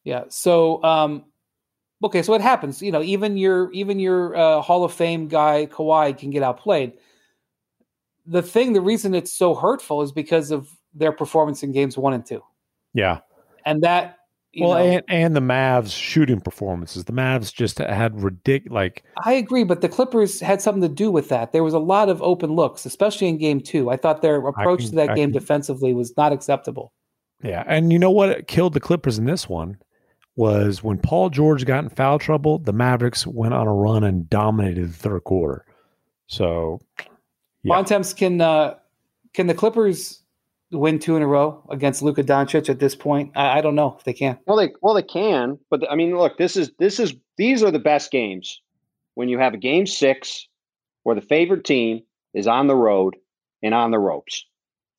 [0.04, 0.24] Yeah.
[0.30, 1.26] So, um,
[2.04, 2.82] okay, so what happens?
[2.82, 6.94] You know, even your even your uh, Hall of Fame guy Kawhi can get outplayed.
[8.26, 12.14] The thing, the reason it's so hurtful is because of their performance in games one
[12.14, 12.42] and two.
[12.94, 13.20] Yeah,
[13.66, 14.18] and that
[14.58, 17.06] well, know, and, and the Mavs shooting performances.
[17.06, 18.74] The Mavs just had ridiculous.
[18.74, 21.52] Like I agree, but the Clippers had something to do with that.
[21.52, 23.90] There was a lot of open looks, especially in Game Two.
[23.90, 26.94] I thought their approach can, to that I game can, defensively was not acceptable.
[27.44, 29.77] Yeah, and you know what killed the Clippers in this one
[30.36, 32.60] was when Paul George got in foul trouble.
[32.60, 35.65] The Mavericks went on a run and dominated the third quarter.
[36.27, 36.80] So,
[37.63, 37.75] yeah.
[37.75, 38.75] Bontemps, can uh,
[39.34, 40.23] can the Clippers
[40.74, 43.32] win two in a row against Luka Doncic at this point?
[43.36, 44.38] I, I, don't know if they can.
[44.46, 47.71] Well, they well they can, but I mean, look, this is this is these are
[47.71, 48.62] the best games
[49.15, 50.48] when you have a game six
[51.04, 52.02] where the favored team
[52.34, 53.15] is on the road
[53.62, 54.46] and on the ropes.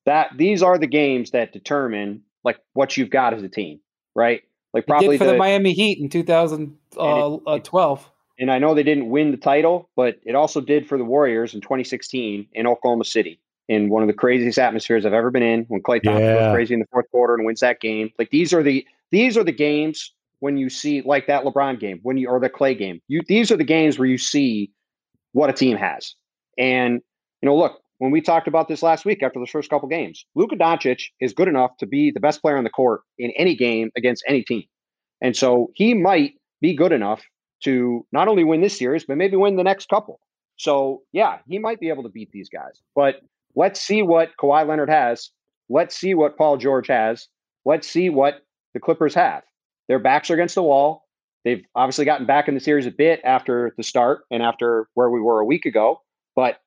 [0.07, 3.81] That these are the games that determine like what you've got as a team,
[4.15, 4.43] right?
[4.73, 7.43] Like probably for the, the, Miami Heat in 2012.
[7.47, 7.99] Uh, uh,
[8.39, 11.55] and I know they didn't win the title, but it also did for the Warriors
[11.55, 13.41] in 2016 in Oklahoma City.
[13.69, 15.65] In one of the craziest atmospheres I've ever been in.
[15.69, 16.35] When Klay Thompson yeah.
[16.35, 19.39] goes crazy in the fourth quarter and wins that game, like these are the these
[19.39, 22.77] are the games when you see like that LeBron game when you or the Klay
[22.77, 23.01] game.
[23.09, 24.71] You these are the games where you see
[25.33, 26.15] what a team has.
[26.59, 27.01] And
[27.41, 30.27] you know, look, when we talked about this last week after the first couple games,
[30.35, 33.57] Luka Doncic is good enough to be the best player on the court in any
[33.57, 34.65] game against any team.
[35.23, 37.23] And so he might be good enough
[37.63, 40.21] to not only win this series, but maybe win the next couple.
[40.57, 42.83] So yeah, he might be able to beat these guys.
[42.95, 43.21] But
[43.55, 45.31] let's see what Kawhi Leonard has.
[45.69, 47.29] Let's see what Paul George has.
[47.65, 48.43] Let's see what
[48.75, 49.43] the Clippers have.
[49.89, 51.05] Their backs are against the wall.
[51.45, 55.11] They've obviously gotten back in the series a bit after the start and after where
[55.11, 56.01] we were a week ago.
[56.35, 56.59] But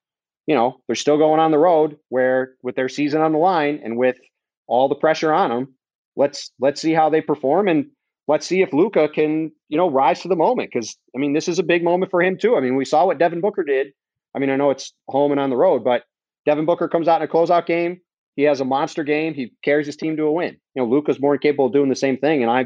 [0.46, 3.80] you know, they're still going on the road where with their season on the line
[3.84, 4.16] and with
[4.66, 5.74] all the pressure on them,
[6.16, 7.86] let's let's see how they perform and
[8.28, 10.72] let's see if Luka can, you know, rise to the moment.
[10.72, 12.56] Cause I mean, this is a big moment for him too.
[12.56, 13.88] I mean, we saw what Devin Booker did.
[14.34, 16.04] I mean, I know it's home and on the road, but
[16.46, 18.00] Devin Booker comes out in a closeout game.
[18.36, 19.34] He has a monster game.
[19.34, 20.56] He carries his team to a win.
[20.74, 22.42] You know, Luca's more capable of doing the same thing.
[22.42, 22.60] And I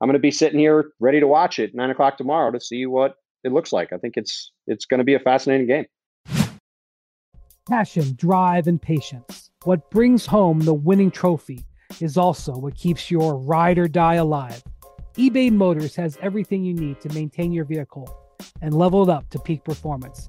[0.00, 3.14] I'm gonna be sitting here ready to watch it nine o'clock tomorrow to see what
[3.44, 3.92] it looks like.
[3.92, 5.86] I think it's it's gonna be a fascinating game.
[7.68, 9.50] Passion, drive, and patience.
[9.64, 11.64] What brings home the winning trophy
[12.00, 14.62] is also what keeps your ride or die alive
[15.16, 18.12] eBay Motors has everything you need to maintain your vehicle
[18.60, 20.28] and level it up to peak performance.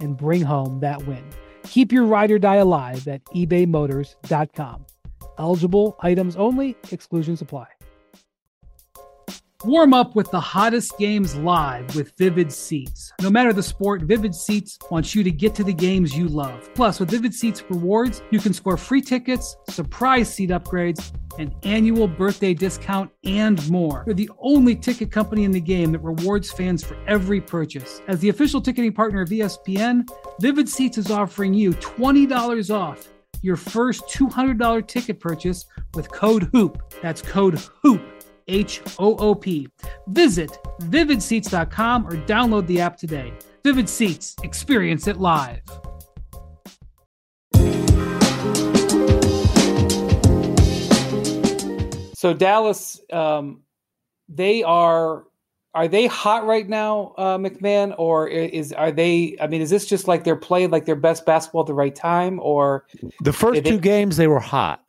[0.00, 1.24] and bring home that win.
[1.64, 4.86] Keep your ride or die alive at ebaymotors.com.
[5.38, 7.66] Eligible items only, exclusions apply.
[9.66, 13.12] Warm up with the hottest games live with Vivid Seats.
[13.20, 16.70] No matter the sport, Vivid Seats wants you to get to the games you love.
[16.74, 22.08] Plus, with Vivid Seats rewards, you can score free tickets, surprise seat upgrades, an annual
[22.08, 24.02] birthday discount, and more.
[24.06, 28.00] They're the only ticket company in the game that rewards fans for every purchase.
[28.08, 30.08] As the official ticketing partner of ESPN,
[30.40, 33.08] Vivid Seats is offering you $20 off
[33.42, 36.94] your first $200 ticket purchase with code HOOP.
[37.02, 38.00] That's code HOOP
[38.48, 39.68] H O O P.
[40.08, 43.32] Visit vividseats.com or download the app today.
[43.64, 45.60] Vivid Seats, experience it live.
[52.14, 53.62] So Dallas, um,
[54.28, 55.24] they are
[55.72, 59.36] are they hot right now, uh, MacMahon, or is are they?
[59.40, 61.94] I mean, is this just like they're playing like their best basketball at the right
[61.94, 62.86] time, or
[63.22, 64.84] the first two games they were hot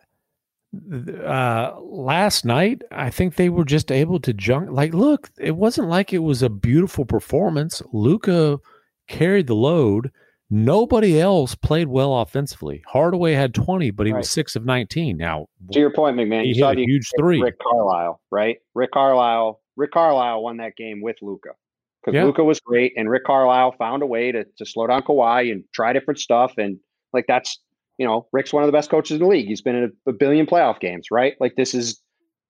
[0.73, 4.71] uh, last night, I think they were just able to junk.
[4.71, 7.81] Like, look, it wasn't like it was a beautiful performance.
[7.91, 8.59] Luka
[9.07, 10.11] carried the load.
[10.49, 12.83] Nobody else played well offensively.
[12.87, 14.19] Hardaway had 20, but he right.
[14.19, 15.17] was six of 19.
[15.17, 17.41] Now, to your point, MacMahon, he you hit a huge three.
[17.41, 18.57] Rick Carlisle, right?
[18.75, 19.61] Rick Carlisle.
[19.77, 21.51] Rick Carlisle won that game with Luka
[22.01, 22.25] because yeah.
[22.25, 25.63] Luka was great, and Rick Carlisle found a way to to slow down Kawhi and
[25.73, 26.77] try different stuff, and
[27.13, 27.59] like that's
[27.97, 29.47] you know, Rick's one of the best coaches in the league.
[29.47, 31.35] He's been in a, a billion playoff games, right?
[31.39, 32.01] Like this is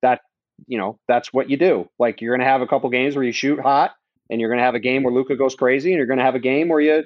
[0.01, 0.21] that,
[0.67, 1.89] you know, that's what you do.
[1.99, 3.91] Like you're going to have a couple games where you shoot hot,
[4.29, 6.25] and you're going to have a game where Luka goes crazy, and you're going to
[6.25, 7.03] have a game where you,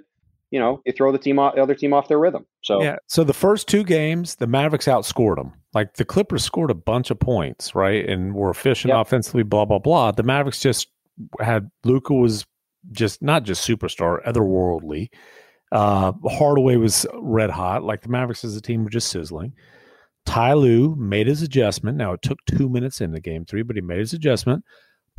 [0.51, 2.45] you know, you throw the team off, the other team off their rhythm.
[2.61, 2.97] So yeah.
[3.07, 5.53] So the first two games, the Mavericks outscored them.
[5.73, 9.01] Like the Clippers scored a bunch of points, right, and were efficient yep.
[9.01, 9.43] offensively.
[9.43, 10.11] Blah blah blah.
[10.11, 10.87] The Mavericks just
[11.39, 12.45] had Luka was
[12.91, 15.09] just not just superstar, otherworldly.
[15.71, 17.83] Uh, Hardaway was red hot.
[17.83, 19.53] Like the Mavericks as a team were just sizzling.
[20.25, 21.97] Ty Lue made his adjustment.
[21.97, 24.63] Now it took two minutes into game three, but he made his adjustment,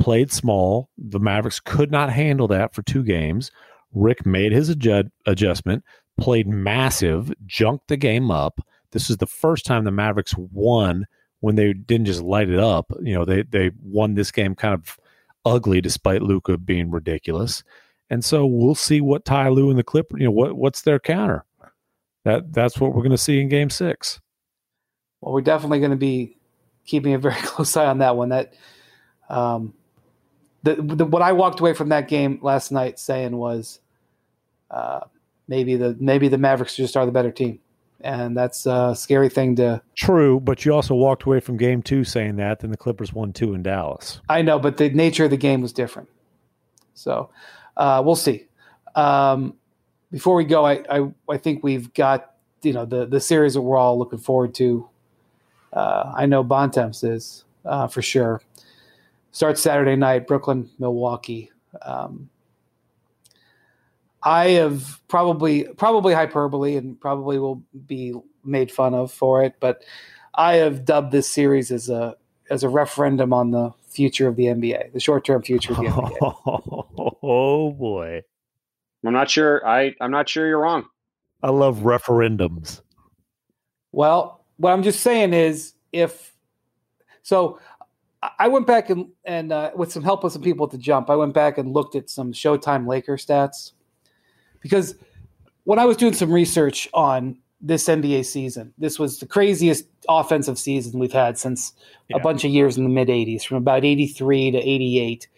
[0.00, 0.90] played small.
[0.98, 3.50] The Mavericks could not handle that for two games.
[3.92, 5.84] Rick made his adjust- adjustment,
[6.18, 8.60] played massive, junked the game up.
[8.90, 11.06] This is the first time the Mavericks won
[11.40, 12.90] when they didn't just light it up.
[13.00, 14.98] You know, they they won this game kind of
[15.44, 17.62] ugly despite Luka being ridiculous.
[18.08, 20.98] And so we'll see what Ty Lue and the Clipper, you know, what what's their
[20.98, 21.44] counter.
[22.24, 24.20] That that's what we're going to see in Game Six.
[25.20, 26.36] Well, we're definitely going to be
[26.84, 28.30] keeping a very close eye on that one.
[28.30, 28.54] That
[29.28, 29.74] um,
[30.62, 33.80] the, the what I walked away from that game last night saying was,
[34.70, 35.00] uh,
[35.48, 37.60] maybe the maybe the Mavericks just are the better team,
[38.00, 39.82] and that's a scary thing to.
[39.96, 42.60] True, but you also walked away from Game Two saying that.
[42.60, 44.20] Then the Clippers won two in Dallas.
[44.28, 46.08] I know, but the nature of the game was different.
[46.94, 47.30] So,
[47.76, 48.46] uh, we'll see.
[48.94, 49.54] Um,
[50.10, 53.60] before we go, I, I, I think we've got you know the the series that
[53.60, 54.88] we're all looking forward to.
[55.72, 58.40] Uh, I know Bontemps is uh, for sure.
[59.32, 61.50] Starts Saturday night, Brooklyn, Milwaukee.
[61.82, 62.30] Um,
[64.22, 68.14] I have probably probably hyperbole and probably will be
[68.44, 69.84] made fun of for it, but
[70.34, 72.16] I have dubbed this series as a
[72.50, 75.84] as a referendum on the future of the NBA, the short term future of the
[75.84, 77.12] NBA.
[77.28, 78.22] Oh boy.
[79.04, 79.66] I'm not sure.
[79.66, 80.86] I I'm not sure you're wrong.
[81.42, 82.82] I love referendums.
[83.90, 86.32] Well, what I'm just saying is if
[87.22, 87.58] so
[88.38, 91.10] I went back and, and uh, with some help with some people at the jump,
[91.10, 93.72] I went back and looked at some Showtime Laker stats
[94.60, 94.94] because
[95.64, 100.58] when I was doing some research on this NBA season, this was the craziest offensive
[100.58, 101.72] season we've had since
[102.08, 102.16] yeah.
[102.16, 105.28] a bunch of years in the mid 80s, from about 83 to 88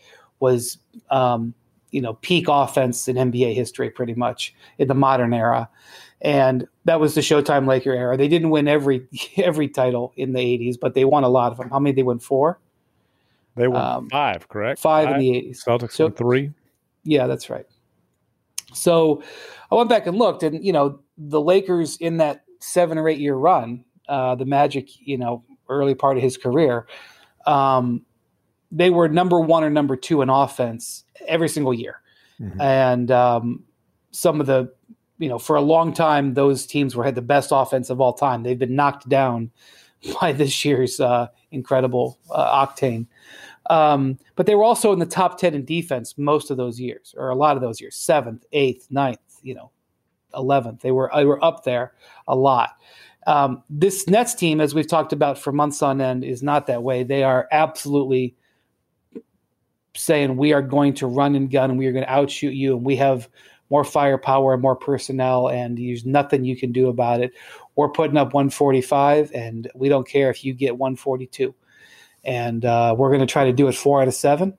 [0.40, 0.78] was,
[1.10, 1.54] um,
[1.90, 5.68] you know, peak offense in NBA history pretty much in the modern era.
[6.20, 8.16] And that was the Showtime Laker era.
[8.16, 9.06] They didn't win every
[9.36, 11.70] every title in the 80s, but they won a lot of them.
[11.70, 12.18] How many they win?
[12.18, 12.58] Four?
[13.54, 14.80] They won um, five, correct?
[14.80, 15.64] Five, five, in the 80s.
[15.64, 16.52] Celtics so, won three.
[17.04, 17.66] Yeah, that's right.
[18.74, 19.22] So
[19.70, 23.18] I went back and looked, and you know the Lakers in that seven or eight
[23.18, 26.86] year run, uh, the Magic, you know, early part of his career,
[27.46, 28.02] um,
[28.70, 32.00] they were number one or number two in offense every single year,
[32.40, 32.60] mm-hmm.
[32.60, 33.64] and um,
[34.10, 34.72] some of the,
[35.18, 38.12] you know, for a long time those teams were had the best offense of all
[38.12, 38.42] time.
[38.42, 39.50] They've been knocked down
[40.20, 43.06] by this year's uh, incredible uh, octane.
[43.70, 47.14] Um, but they were also in the top 10 in defense most of those years,
[47.18, 49.70] or a lot of those years, seventh, eighth, ninth, you know,
[50.35, 50.81] 11th.
[50.81, 51.93] They were, they were up there
[52.26, 52.70] a lot.
[53.26, 56.83] Um, this Nets team, as we've talked about for months on end, is not that
[56.83, 57.03] way.
[57.03, 58.35] They are absolutely
[59.95, 62.76] saying we are going to run and gun and we are going to outshoot you
[62.76, 63.29] and we have
[63.70, 67.33] more firepower and more personnel and there's nothing you can do about it.
[67.76, 71.55] We're putting up 145 and we don't care if you get 142
[72.24, 74.57] and uh, we're going to try to do it four out of seven.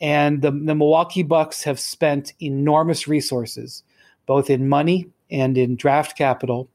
[0.00, 3.84] And the, the Milwaukee Bucks have spent enormous resources,
[4.26, 6.68] both in money and in draft capital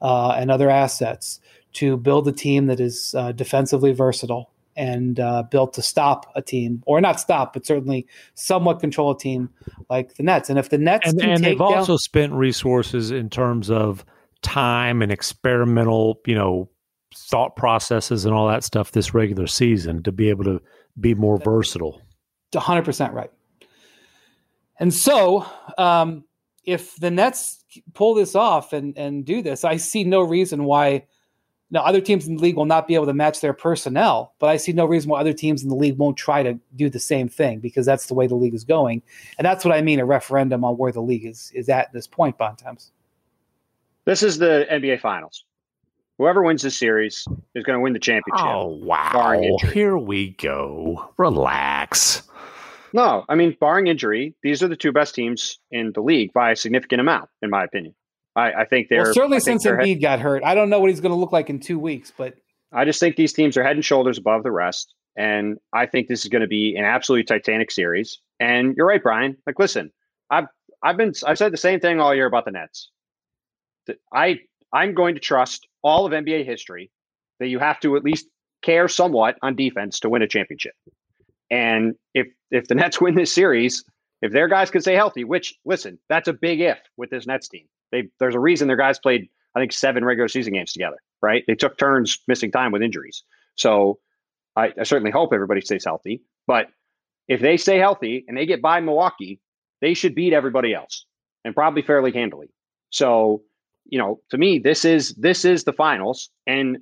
[0.00, 1.40] uh, and other assets,
[1.74, 6.42] to build a team that is uh, defensively versatile and uh, built to stop a
[6.42, 9.50] team, or not stop, but certainly somewhat control a team
[9.88, 10.50] like the Nets.
[10.50, 14.04] And if the Nets and, and they've down- also spent resources in terms of
[14.42, 16.68] time and experimental, you know,
[17.14, 20.60] thought processes and all that stuff this regular season to be able to
[20.98, 22.00] be more versatile.
[22.52, 23.30] 100% right.
[24.78, 25.46] And so,
[25.78, 26.24] um,
[26.64, 31.06] if the Nets pull this off and, and do this, I see no reason why.
[31.70, 34.48] Now, other teams in the league will not be able to match their personnel, but
[34.48, 37.00] I see no reason why other teams in the league won't try to do the
[37.00, 39.02] same thing because that's the way the league is going.
[39.38, 42.06] And that's what I mean a referendum on where the league is, is at this
[42.06, 42.92] point, Bontemps.
[44.04, 45.44] This is the NBA Finals.
[46.18, 48.46] Whoever wins this series is going to win the championship.
[48.46, 49.56] Oh wow!
[49.72, 51.10] Here we go.
[51.16, 52.22] Relax.
[52.94, 56.52] No, I mean, barring injury, these are the two best teams in the league by
[56.52, 57.96] a significant amount, in my opinion.
[58.36, 60.44] I, I think they're well, certainly since Embiid got hurt.
[60.44, 62.34] I don't know what he's going to look like in two weeks, but
[62.72, 66.06] I just think these teams are head and shoulders above the rest, and I think
[66.06, 68.20] this is going to be an absolutely titanic series.
[68.38, 69.38] And you're right, Brian.
[69.44, 69.92] Like, listen,
[70.30, 70.46] I've
[70.80, 72.90] I've been I've said the same thing all year about the Nets.
[74.12, 74.38] I
[74.72, 76.92] I'm going to trust all of NBA history
[77.40, 78.28] that you have to at least
[78.62, 80.74] care somewhat on defense to win a championship.
[81.54, 83.84] And if if the Nets win this series,
[84.20, 87.48] if their guys can stay healthy, which listen, that's a big if with this Nets
[87.48, 87.66] team.
[87.92, 91.44] They there's a reason their guys played I think seven regular season games together, right?
[91.46, 93.22] They took turns missing time with injuries.
[93.54, 94.00] So
[94.56, 96.22] I, I certainly hope everybody stays healthy.
[96.48, 96.66] But
[97.28, 99.40] if they stay healthy and they get by Milwaukee,
[99.80, 101.06] they should beat everybody else
[101.44, 102.48] and probably fairly handily.
[102.90, 103.42] So
[103.86, 106.78] you know, to me, this is this is the finals, and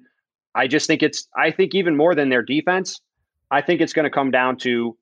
[0.54, 1.28] I just think it's.
[1.36, 3.00] I think even more than their defense,
[3.52, 4.96] I think it's going to come down to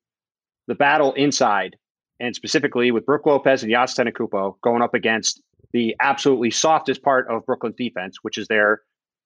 [0.67, 1.77] the battle inside,
[2.19, 5.41] and specifically with Brook Lopez and Giannis Antetokounmpo going up against
[5.71, 8.81] the absolutely softest part of Brooklyn's defense, which is their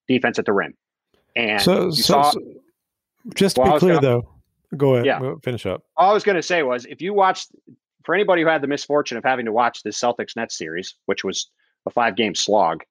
[0.07, 0.75] defense at the rim.
[1.35, 2.39] And so, so, saw, so
[3.35, 4.29] just to well, be clear, gonna, though,
[4.77, 5.07] go ahead.
[5.07, 5.83] Yeah, finish up.
[5.97, 7.49] All I was going to say was, if you watched,
[8.05, 11.23] for anybody who had the misfortune of having to watch the Celtics Nets series, which
[11.23, 11.49] was
[11.87, 12.83] a five game slog.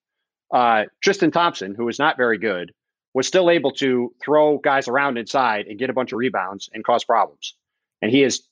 [0.52, 2.72] Uh, Tristan Thompson, who was not very good,
[3.14, 6.84] was still able to throw guys around inside and get a bunch of rebounds and
[6.84, 7.54] cause problems.
[8.02, 8.42] And he is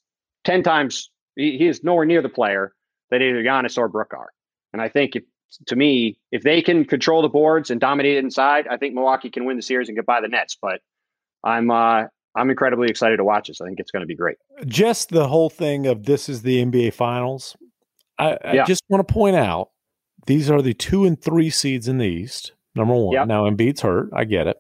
[0.45, 2.73] 10 times, he, he is nowhere near the player
[3.11, 4.31] that either Giannis or Brook are.
[4.73, 5.25] And I think if,
[5.67, 9.31] to me, if they can control the boards and dominate it inside, I think Milwaukee
[9.31, 10.57] can win the series and get by the Nets.
[10.61, 10.81] But
[11.45, 12.05] I'm uh,
[12.35, 13.61] I'm incredibly excited to watch this.
[13.61, 14.37] I think it's going to be great.
[14.65, 17.57] Just the whole thing of this is the NBA Finals.
[18.19, 18.65] I, I yeah.
[18.65, 19.71] just want to point out
[20.27, 22.53] these are the two and three seeds in the East.
[22.75, 23.15] Number one.
[23.15, 23.29] Yep.
[23.29, 24.11] Now Embiid's hurt.
[24.15, 24.57] I get it.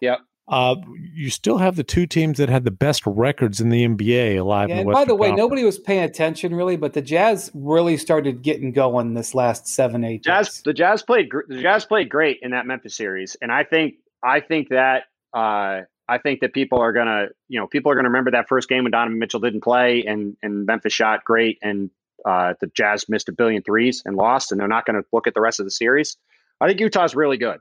[0.00, 0.20] Yep.
[0.48, 0.76] Uh,
[1.14, 4.68] you still have the two teams that had the best records in the NBA alive.
[4.68, 5.38] Yeah, in and by the way, Conference.
[5.38, 10.02] nobody was paying attention really, but the Jazz really started getting going this last seven,
[10.04, 10.62] eight Jazz, days.
[10.64, 14.40] the Jazz played the Jazz played great in that Memphis series, and I think I
[14.40, 18.32] think that uh, I think that people are gonna you know people are gonna remember
[18.32, 21.88] that first game when Donovan Mitchell didn't play and and Memphis shot great and
[22.24, 25.26] uh, the Jazz missed a billion threes and lost, and they're not going to look
[25.26, 26.16] at the rest of the series.
[26.62, 27.60] I think Utah's really good,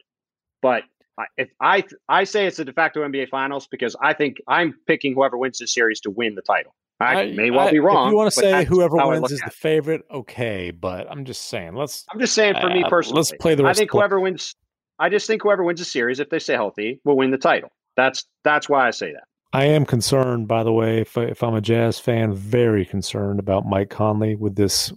[0.61, 0.83] but
[1.17, 4.75] I- if I I say it's a de facto NBA Finals because I think I'm
[4.87, 6.73] picking whoever wins this series to win the title.
[6.99, 8.07] I, may well I- be wrong.
[8.07, 9.53] If you want to say whoever wins is the it.
[9.53, 10.69] favorite, okay.
[10.71, 12.05] But I'm just saying, let's.
[12.13, 13.17] I'm just saying for me Uh, personally.
[13.19, 14.55] let's play the I think whoever wins.
[14.99, 17.69] I just think whoever wins the series, if they stay healthy, will win the title.
[17.97, 19.23] That's that's why I say that.
[19.51, 23.65] I am concerned, by the way, if, if I'm a Jazz fan, very concerned about
[23.65, 24.93] Mike Conley with this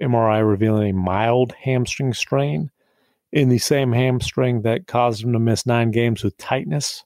[0.00, 2.70] MRI revealing a mild hamstring strain
[3.32, 7.04] in the same hamstring that caused him to miss nine games with tightness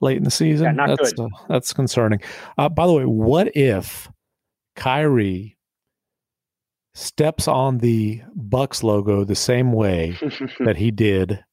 [0.00, 0.66] late in the season.
[0.66, 1.24] Yeah, not that's, good.
[1.24, 2.20] Uh, that's concerning.
[2.58, 4.10] Uh, by the way, what if
[4.74, 5.56] Kyrie
[6.94, 10.18] steps on the Bucks logo the same way
[10.60, 11.44] that he did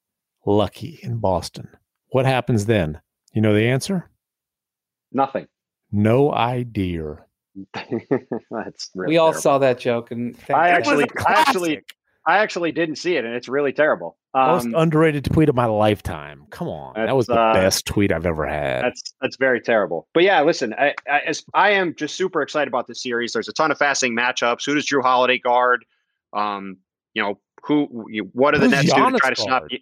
[0.46, 1.68] Lucky in Boston?
[2.10, 3.00] What happens then?
[3.34, 4.10] You know the answer?
[5.12, 5.48] Nothing.
[5.92, 7.26] No idea.
[7.74, 9.42] that's really we all terrible.
[9.42, 11.96] saw that joke, and I actually, a I actually, classic.
[12.26, 14.18] I actually didn't see it, and it's really terrible.
[14.34, 16.48] Most Um, underrated tweet of my lifetime.
[16.50, 18.84] Come on, that was the uh, best tweet I've ever had.
[18.84, 20.08] That's that's very terrible.
[20.14, 23.34] But yeah, listen, I, I, as, I am just super excited about this series.
[23.34, 24.66] There's a ton of fascinating matchups.
[24.66, 25.86] Who does Jrue Holiday guard?
[26.32, 26.78] Um,
[27.14, 28.08] you know, who?
[28.10, 29.80] You, what are the Who's Nets do to try to stop you?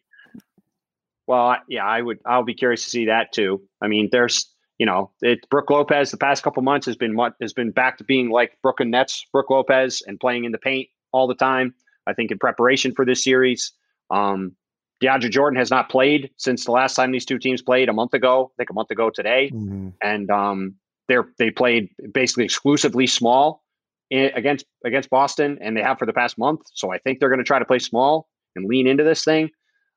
[1.28, 2.20] Well, yeah, I would.
[2.26, 3.62] I'll be curious to see that too.
[3.82, 5.48] I mean, there's, you know, it.
[5.50, 8.58] Brook Lopez the past couple months has been what has been back to being like
[8.64, 11.74] Brooklyn Nets, Brook Lopez, and playing in the paint all the time.
[12.08, 13.72] I think in preparation for this series.
[14.10, 14.56] Um,
[15.02, 18.14] DeAndre Jordan has not played since the last time these two teams played a month
[18.14, 18.52] ago.
[18.54, 19.94] I think a month ago today Mhm.
[20.04, 20.76] and um,
[21.08, 23.64] they're they played basically exclusively small
[24.12, 26.62] in, against against Boston, and they have for the past month.
[26.74, 29.50] So I think they're going to try to play small and lean into this thing.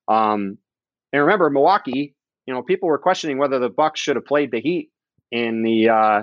[0.08, 0.58] Um,
[1.12, 2.14] and remember, Milwaukee,
[2.46, 4.90] you know, people were questioning whether the Bucks should have played the Heat
[5.30, 6.22] in the uh,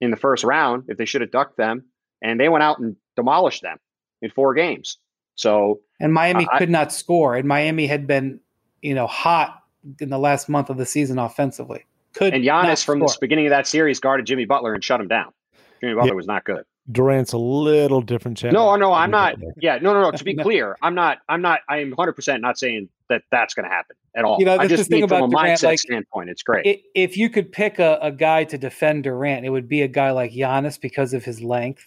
[0.00, 1.84] in the first round if they should have ducked them,
[2.22, 3.78] and they went out and demolished them
[4.22, 4.98] in four games.
[5.40, 8.40] So and Miami I- could not score, and Miami had been,
[8.82, 9.62] you know, hot
[9.98, 11.86] in the last month of the season offensively.
[12.12, 15.00] Could and not Giannis from the beginning of that series guarded Jimmy Butler and shut
[15.00, 15.32] him down.
[15.80, 16.64] Jimmy Butler was not good.
[16.92, 18.36] Durant's a little different.
[18.36, 18.52] challenge.
[18.54, 19.36] No, no, I'm not.
[19.58, 20.10] Yeah, no, no, no.
[20.10, 20.42] To be No.
[20.42, 21.18] clear, I'm not.
[21.30, 21.60] I'm not.
[21.70, 24.36] I am 100 percent not saying that that's going to happen at all.
[24.40, 26.66] You know, I just thing mean from a Durant, mindset like, standpoint, it's great.
[26.66, 29.88] I- if you could pick a, a guy to defend Durant, it would be a
[29.88, 31.86] guy like Giannis because of his length.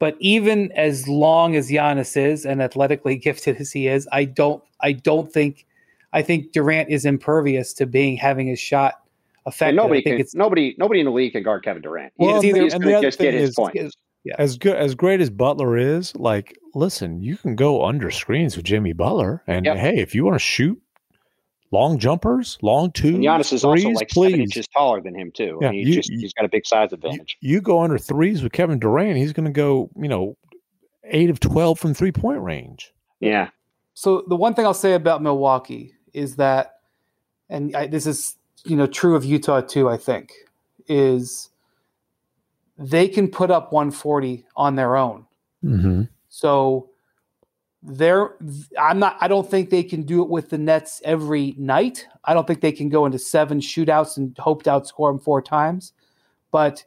[0.00, 4.62] But even as long as Giannis is and athletically gifted as he is, I don't
[4.80, 5.66] I don't think
[6.12, 8.94] I think Durant is impervious to being having his shot
[9.44, 9.76] and affected.
[9.76, 10.20] nobody I think can.
[10.20, 10.74] it's Nobody.
[10.78, 12.12] Nobody in the league can guard Kevin Durant.
[12.16, 13.96] Well, He's either- he's and the other just get thing his is- points.
[14.38, 18.66] As good as great as Butler is, like, listen, you can go under screens with
[18.66, 19.76] Jimmy Butler, and Yep.
[19.78, 20.78] hey, if you want to shoot
[21.70, 24.40] long jumpers, long twos, And Giannis is also threes, like seven please.
[24.40, 25.58] inches taller than him too.
[25.60, 27.36] Yeah, and he's you- just you- he's got a big size You, advantage.
[27.40, 30.36] you go under threes with Kevin Durant, he's going to go, you know,
[31.04, 32.92] eight of twelve from three point range.
[33.20, 33.48] yeah,
[33.94, 36.80] So the one thing I'll say about Milwaukee is that,
[37.48, 39.88] and I, this is you know true of Utah too.
[39.88, 40.32] I think
[40.86, 41.50] is
[42.76, 45.26] they can put up 140 on their own.
[45.64, 46.02] Mm-hmm.
[46.28, 46.87] So
[47.82, 48.34] they're
[48.78, 52.06] I'm not I don't think they can do it with the Nets every night.
[52.24, 55.40] I don't think they can go into seven shootouts and hope to outscore them four
[55.40, 55.92] times.
[56.50, 56.84] But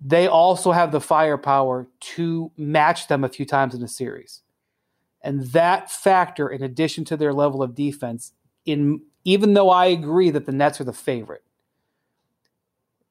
[0.00, 4.42] they also have the firepower to match them a few times in a series.
[5.22, 8.32] And that factor, in addition to their level of defense,
[8.64, 11.42] in even though I agree that the Nets are the favorite,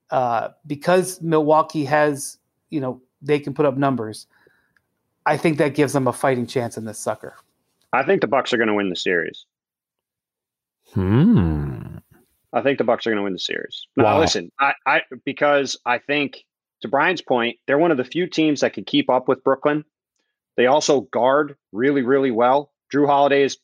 [0.10, 2.40] uh, because Milwaukee has,
[2.70, 4.28] you know, they can put up numbers.
[5.28, 7.36] I think that gives them a fighting chance in this sucker.
[7.94, 9.46] I think the Bucks are going to win the series.
[10.94, 11.98] Hmm.
[12.54, 13.86] I think the Bucks are going to win the series.
[13.96, 14.20] Now, Wow.
[14.20, 16.46] listen, I, I because I think
[16.82, 19.84] to Brian's point, they're one of the few teams that can keep up with Brooklyn.
[20.56, 22.72] They also guard really, really well.
[22.94, 23.58] Jrue Holiday is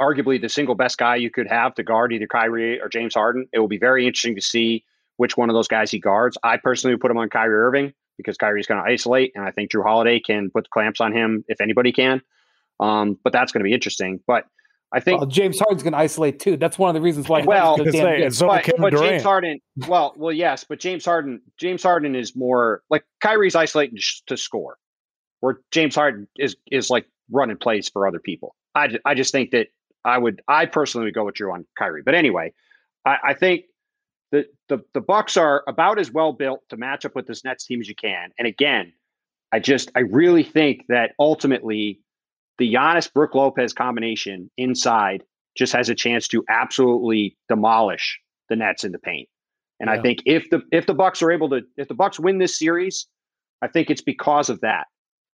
[0.00, 3.46] arguably the single best guy you could have to guard either Kyrie or James Harden.
[3.52, 4.84] It will be very interesting to see
[5.16, 6.36] which one of those guys he guards.
[6.42, 9.50] I personally would put him on Kyrie Irving because Kyrie's going to isolate, and I
[9.50, 12.22] think Jrue Holiday can put the clamps on him if anybody can.
[12.80, 14.20] Um, but that's going to be interesting.
[14.26, 14.46] But
[14.92, 16.56] I think Well, James Harden's going to isolate too.
[16.56, 17.42] That's one of the reasons why.
[17.42, 20.64] Well, so I was damn gonna say, so but, but James Harden, well, well, yes,
[20.64, 24.76] but James Harden, James Harden is more like Kyrie's isolating to score,
[25.40, 28.54] where James Harden is is like running plays for other people.
[28.74, 29.68] I, I just think that
[30.04, 32.02] I would I personally would go with Jrue on Kyrie.
[32.02, 32.52] But anyway,
[33.04, 33.64] I, I think
[34.34, 37.64] the, the the Bucks are about as well built to match up with this Nets
[37.66, 38.30] team as you can.
[38.36, 38.92] And again,
[39.52, 42.00] I just I really think that ultimately
[42.58, 45.22] the Giannis Brook Lopez combination inside
[45.56, 48.18] just has a chance to absolutely demolish
[48.48, 49.28] the Nets in the paint.
[49.78, 49.94] And yeah.
[49.94, 52.58] I think if the if the Bucks are able to if the Bucks win this
[52.58, 53.06] series,
[53.62, 54.88] I think it's because of that.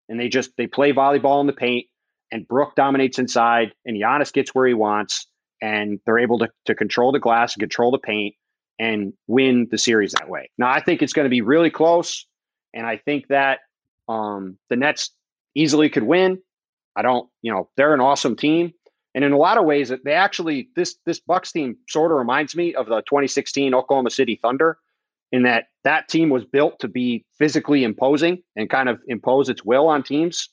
[0.09, 1.85] And they just they play volleyball in the paint
[2.33, 5.25] and Brook dominates inside and Giannis gets where he wants
[5.61, 8.35] and they're able to, to control the glass and control the paint
[8.79, 10.49] and win the series that way.
[10.57, 12.25] Now I think it's going to be really close.
[12.73, 13.59] And I think that
[14.07, 15.11] um, the Nets
[15.53, 16.39] easily could win.
[16.95, 18.73] I don't, you know, they're an awesome team.
[19.15, 22.55] And in a lot of ways, they actually this this Bucks team sort of reminds
[22.55, 24.77] me of the 2016 Oklahoma City Thunder,
[25.31, 29.63] in that that team was built to be physically imposing and kind of impose its
[29.63, 30.49] will on teams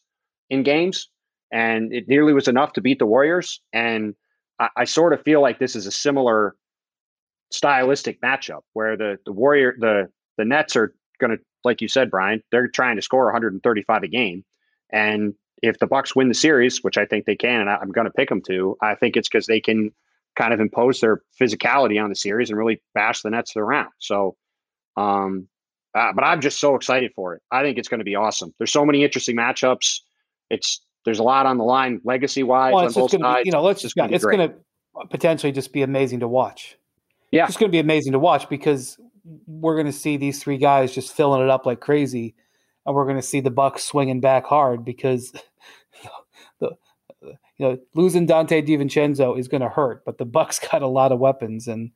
[0.49, 1.09] in games,
[1.53, 3.61] and it nearly was enough to beat the Warriors.
[3.73, 4.15] And
[4.59, 6.57] I, I sort of feel like this is a similar
[7.51, 12.11] stylistic matchup where the the Warrior the the Nets are going to, like you said,
[12.11, 14.45] Brian, they're trying to score 135 a game,
[14.91, 17.91] and if the Bucks win the series, which I think they can, and I, am
[17.91, 19.91] going to pick them to, I think it's because they can
[20.37, 23.91] kind of impose their physicality on the series and really bash the Nets around.
[23.99, 24.37] So,
[24.97, 25.49] um,
[25.95, 27.43] uh, but I'm just so excited for it.
[27.51, 28.53] I think it's going to be awesome.
[28.59, 30.01] There's so many interesting matchups.
[30.51, 32.75] It's there's a lot on the line, legacy wise.
[32.75, 34.55] Well, it's just going to be, you know, let's just it's going to
[35.09, 36.77] potentially just be amazing to watch.
[37.31, 38.99] Yeah, it's going to be amazing to watch because
[39.47, 42.35] we're going to see these three guys just filling it up like crazy
[42.87, 45.33] and we're going to see the Bucks swinging back hard because
[46.61, 46.71] the
[47.21, 51.13] you know losing Donte DiVincenzo is going to hurt, but the Bucks got a lot
[51.13, 51.91] of weapons and.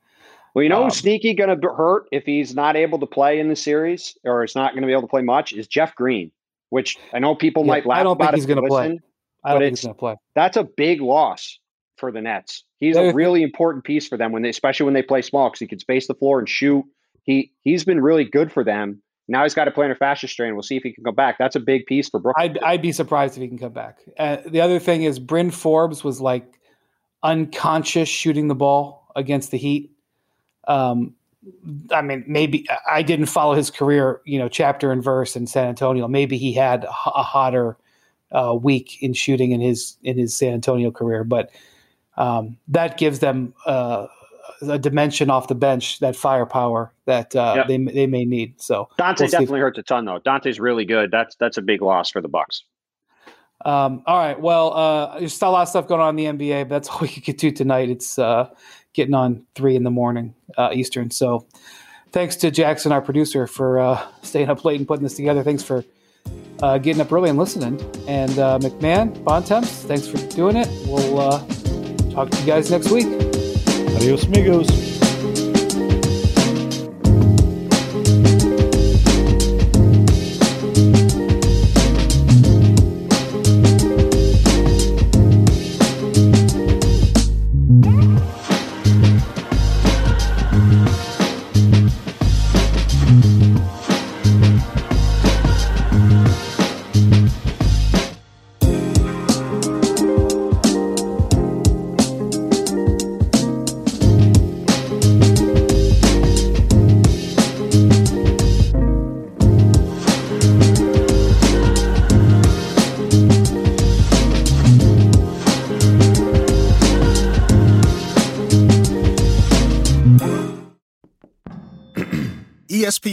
[0.53, 3.49] Well, you know um, sneaky going to hurt if he's not able to play in
[3.49, 6.33] the series or is not going to be able to play much is Jeff Green,
[6.71, 8.01] which I know people yeah, might laugh.
[8.01, 8.99] I don't think he's going to play.
[9.45, 10.17] I don't think he's going to play.
[10.35, 11.61] That's a big loss
[12.01, 12.65] for the Nets.
[12.79, 15.61] He's a really important piece for them when they, especially when they play small, because
[15.61, 16.85] he can space the floor and shoot.
[17.23, 20.55] He he's been really good for them now he's got to play under fascia strain.
[20.55, 21.39] We'll see if he can come back.
[21.39, 22.51] That's a big piece for Brooklyn.
[22.51, 24.01] I'd, I'd be surprised if he can come back.
[24.19, 26.59] Uh, the other thing is Bryn Forbes was like
[27.23, 29.93] unconscious shooting the ball against the Heat.
[30.67, 31.15] Um,
[31.93, 35.69] I mean, maybe I didn't follow his career, you know, chapter and verse in San
[35.69, 36.09] Antonio.
[36.09, 37.79] Maybe he had a hotter
[38.33, 41.51] uh, week in shooting in his in his San Antonio career, but
[42.21, 44.07] um, that gives them uh,
[44.63, 47.67] a dimension off the bench, that firepower that uh, yep.
[47.67, 48.61] they they may need.
[48.61, 50.21] So Donte we'll definitely hurts a ton, though.
[50.21, 51.11] Donte's really good.
[51.11, 52.65] That's that's a big loss for the Bucks.
[53.65, 54.39] Um, all right.
[54.39, 56.89] Well, uh, there's still a lot of stuff going on in the NBA, but that's
[56.91, 57.89] all we could get to tonight.
[57.89, 58.51] It's uh,
[58.93, 61.11] getting on three in the morning uh, Eastern.
[61.11, 61.47] So
[62.13, 65.43] thanks to Jackson, our producer, for uh, staying up late and putting this together.
[65.43, 65.85] Thanks for
[66.63, 67.81] uh, getting up early and listening.
[68.07, 70.69] And uh, MacMahon, Bontemps, thanks for doing it.
[70.87, 71.39] We'll uh,
[72.11, 73.07] talk to you guys next week.
[73.97, 74.90] Adios, amigos.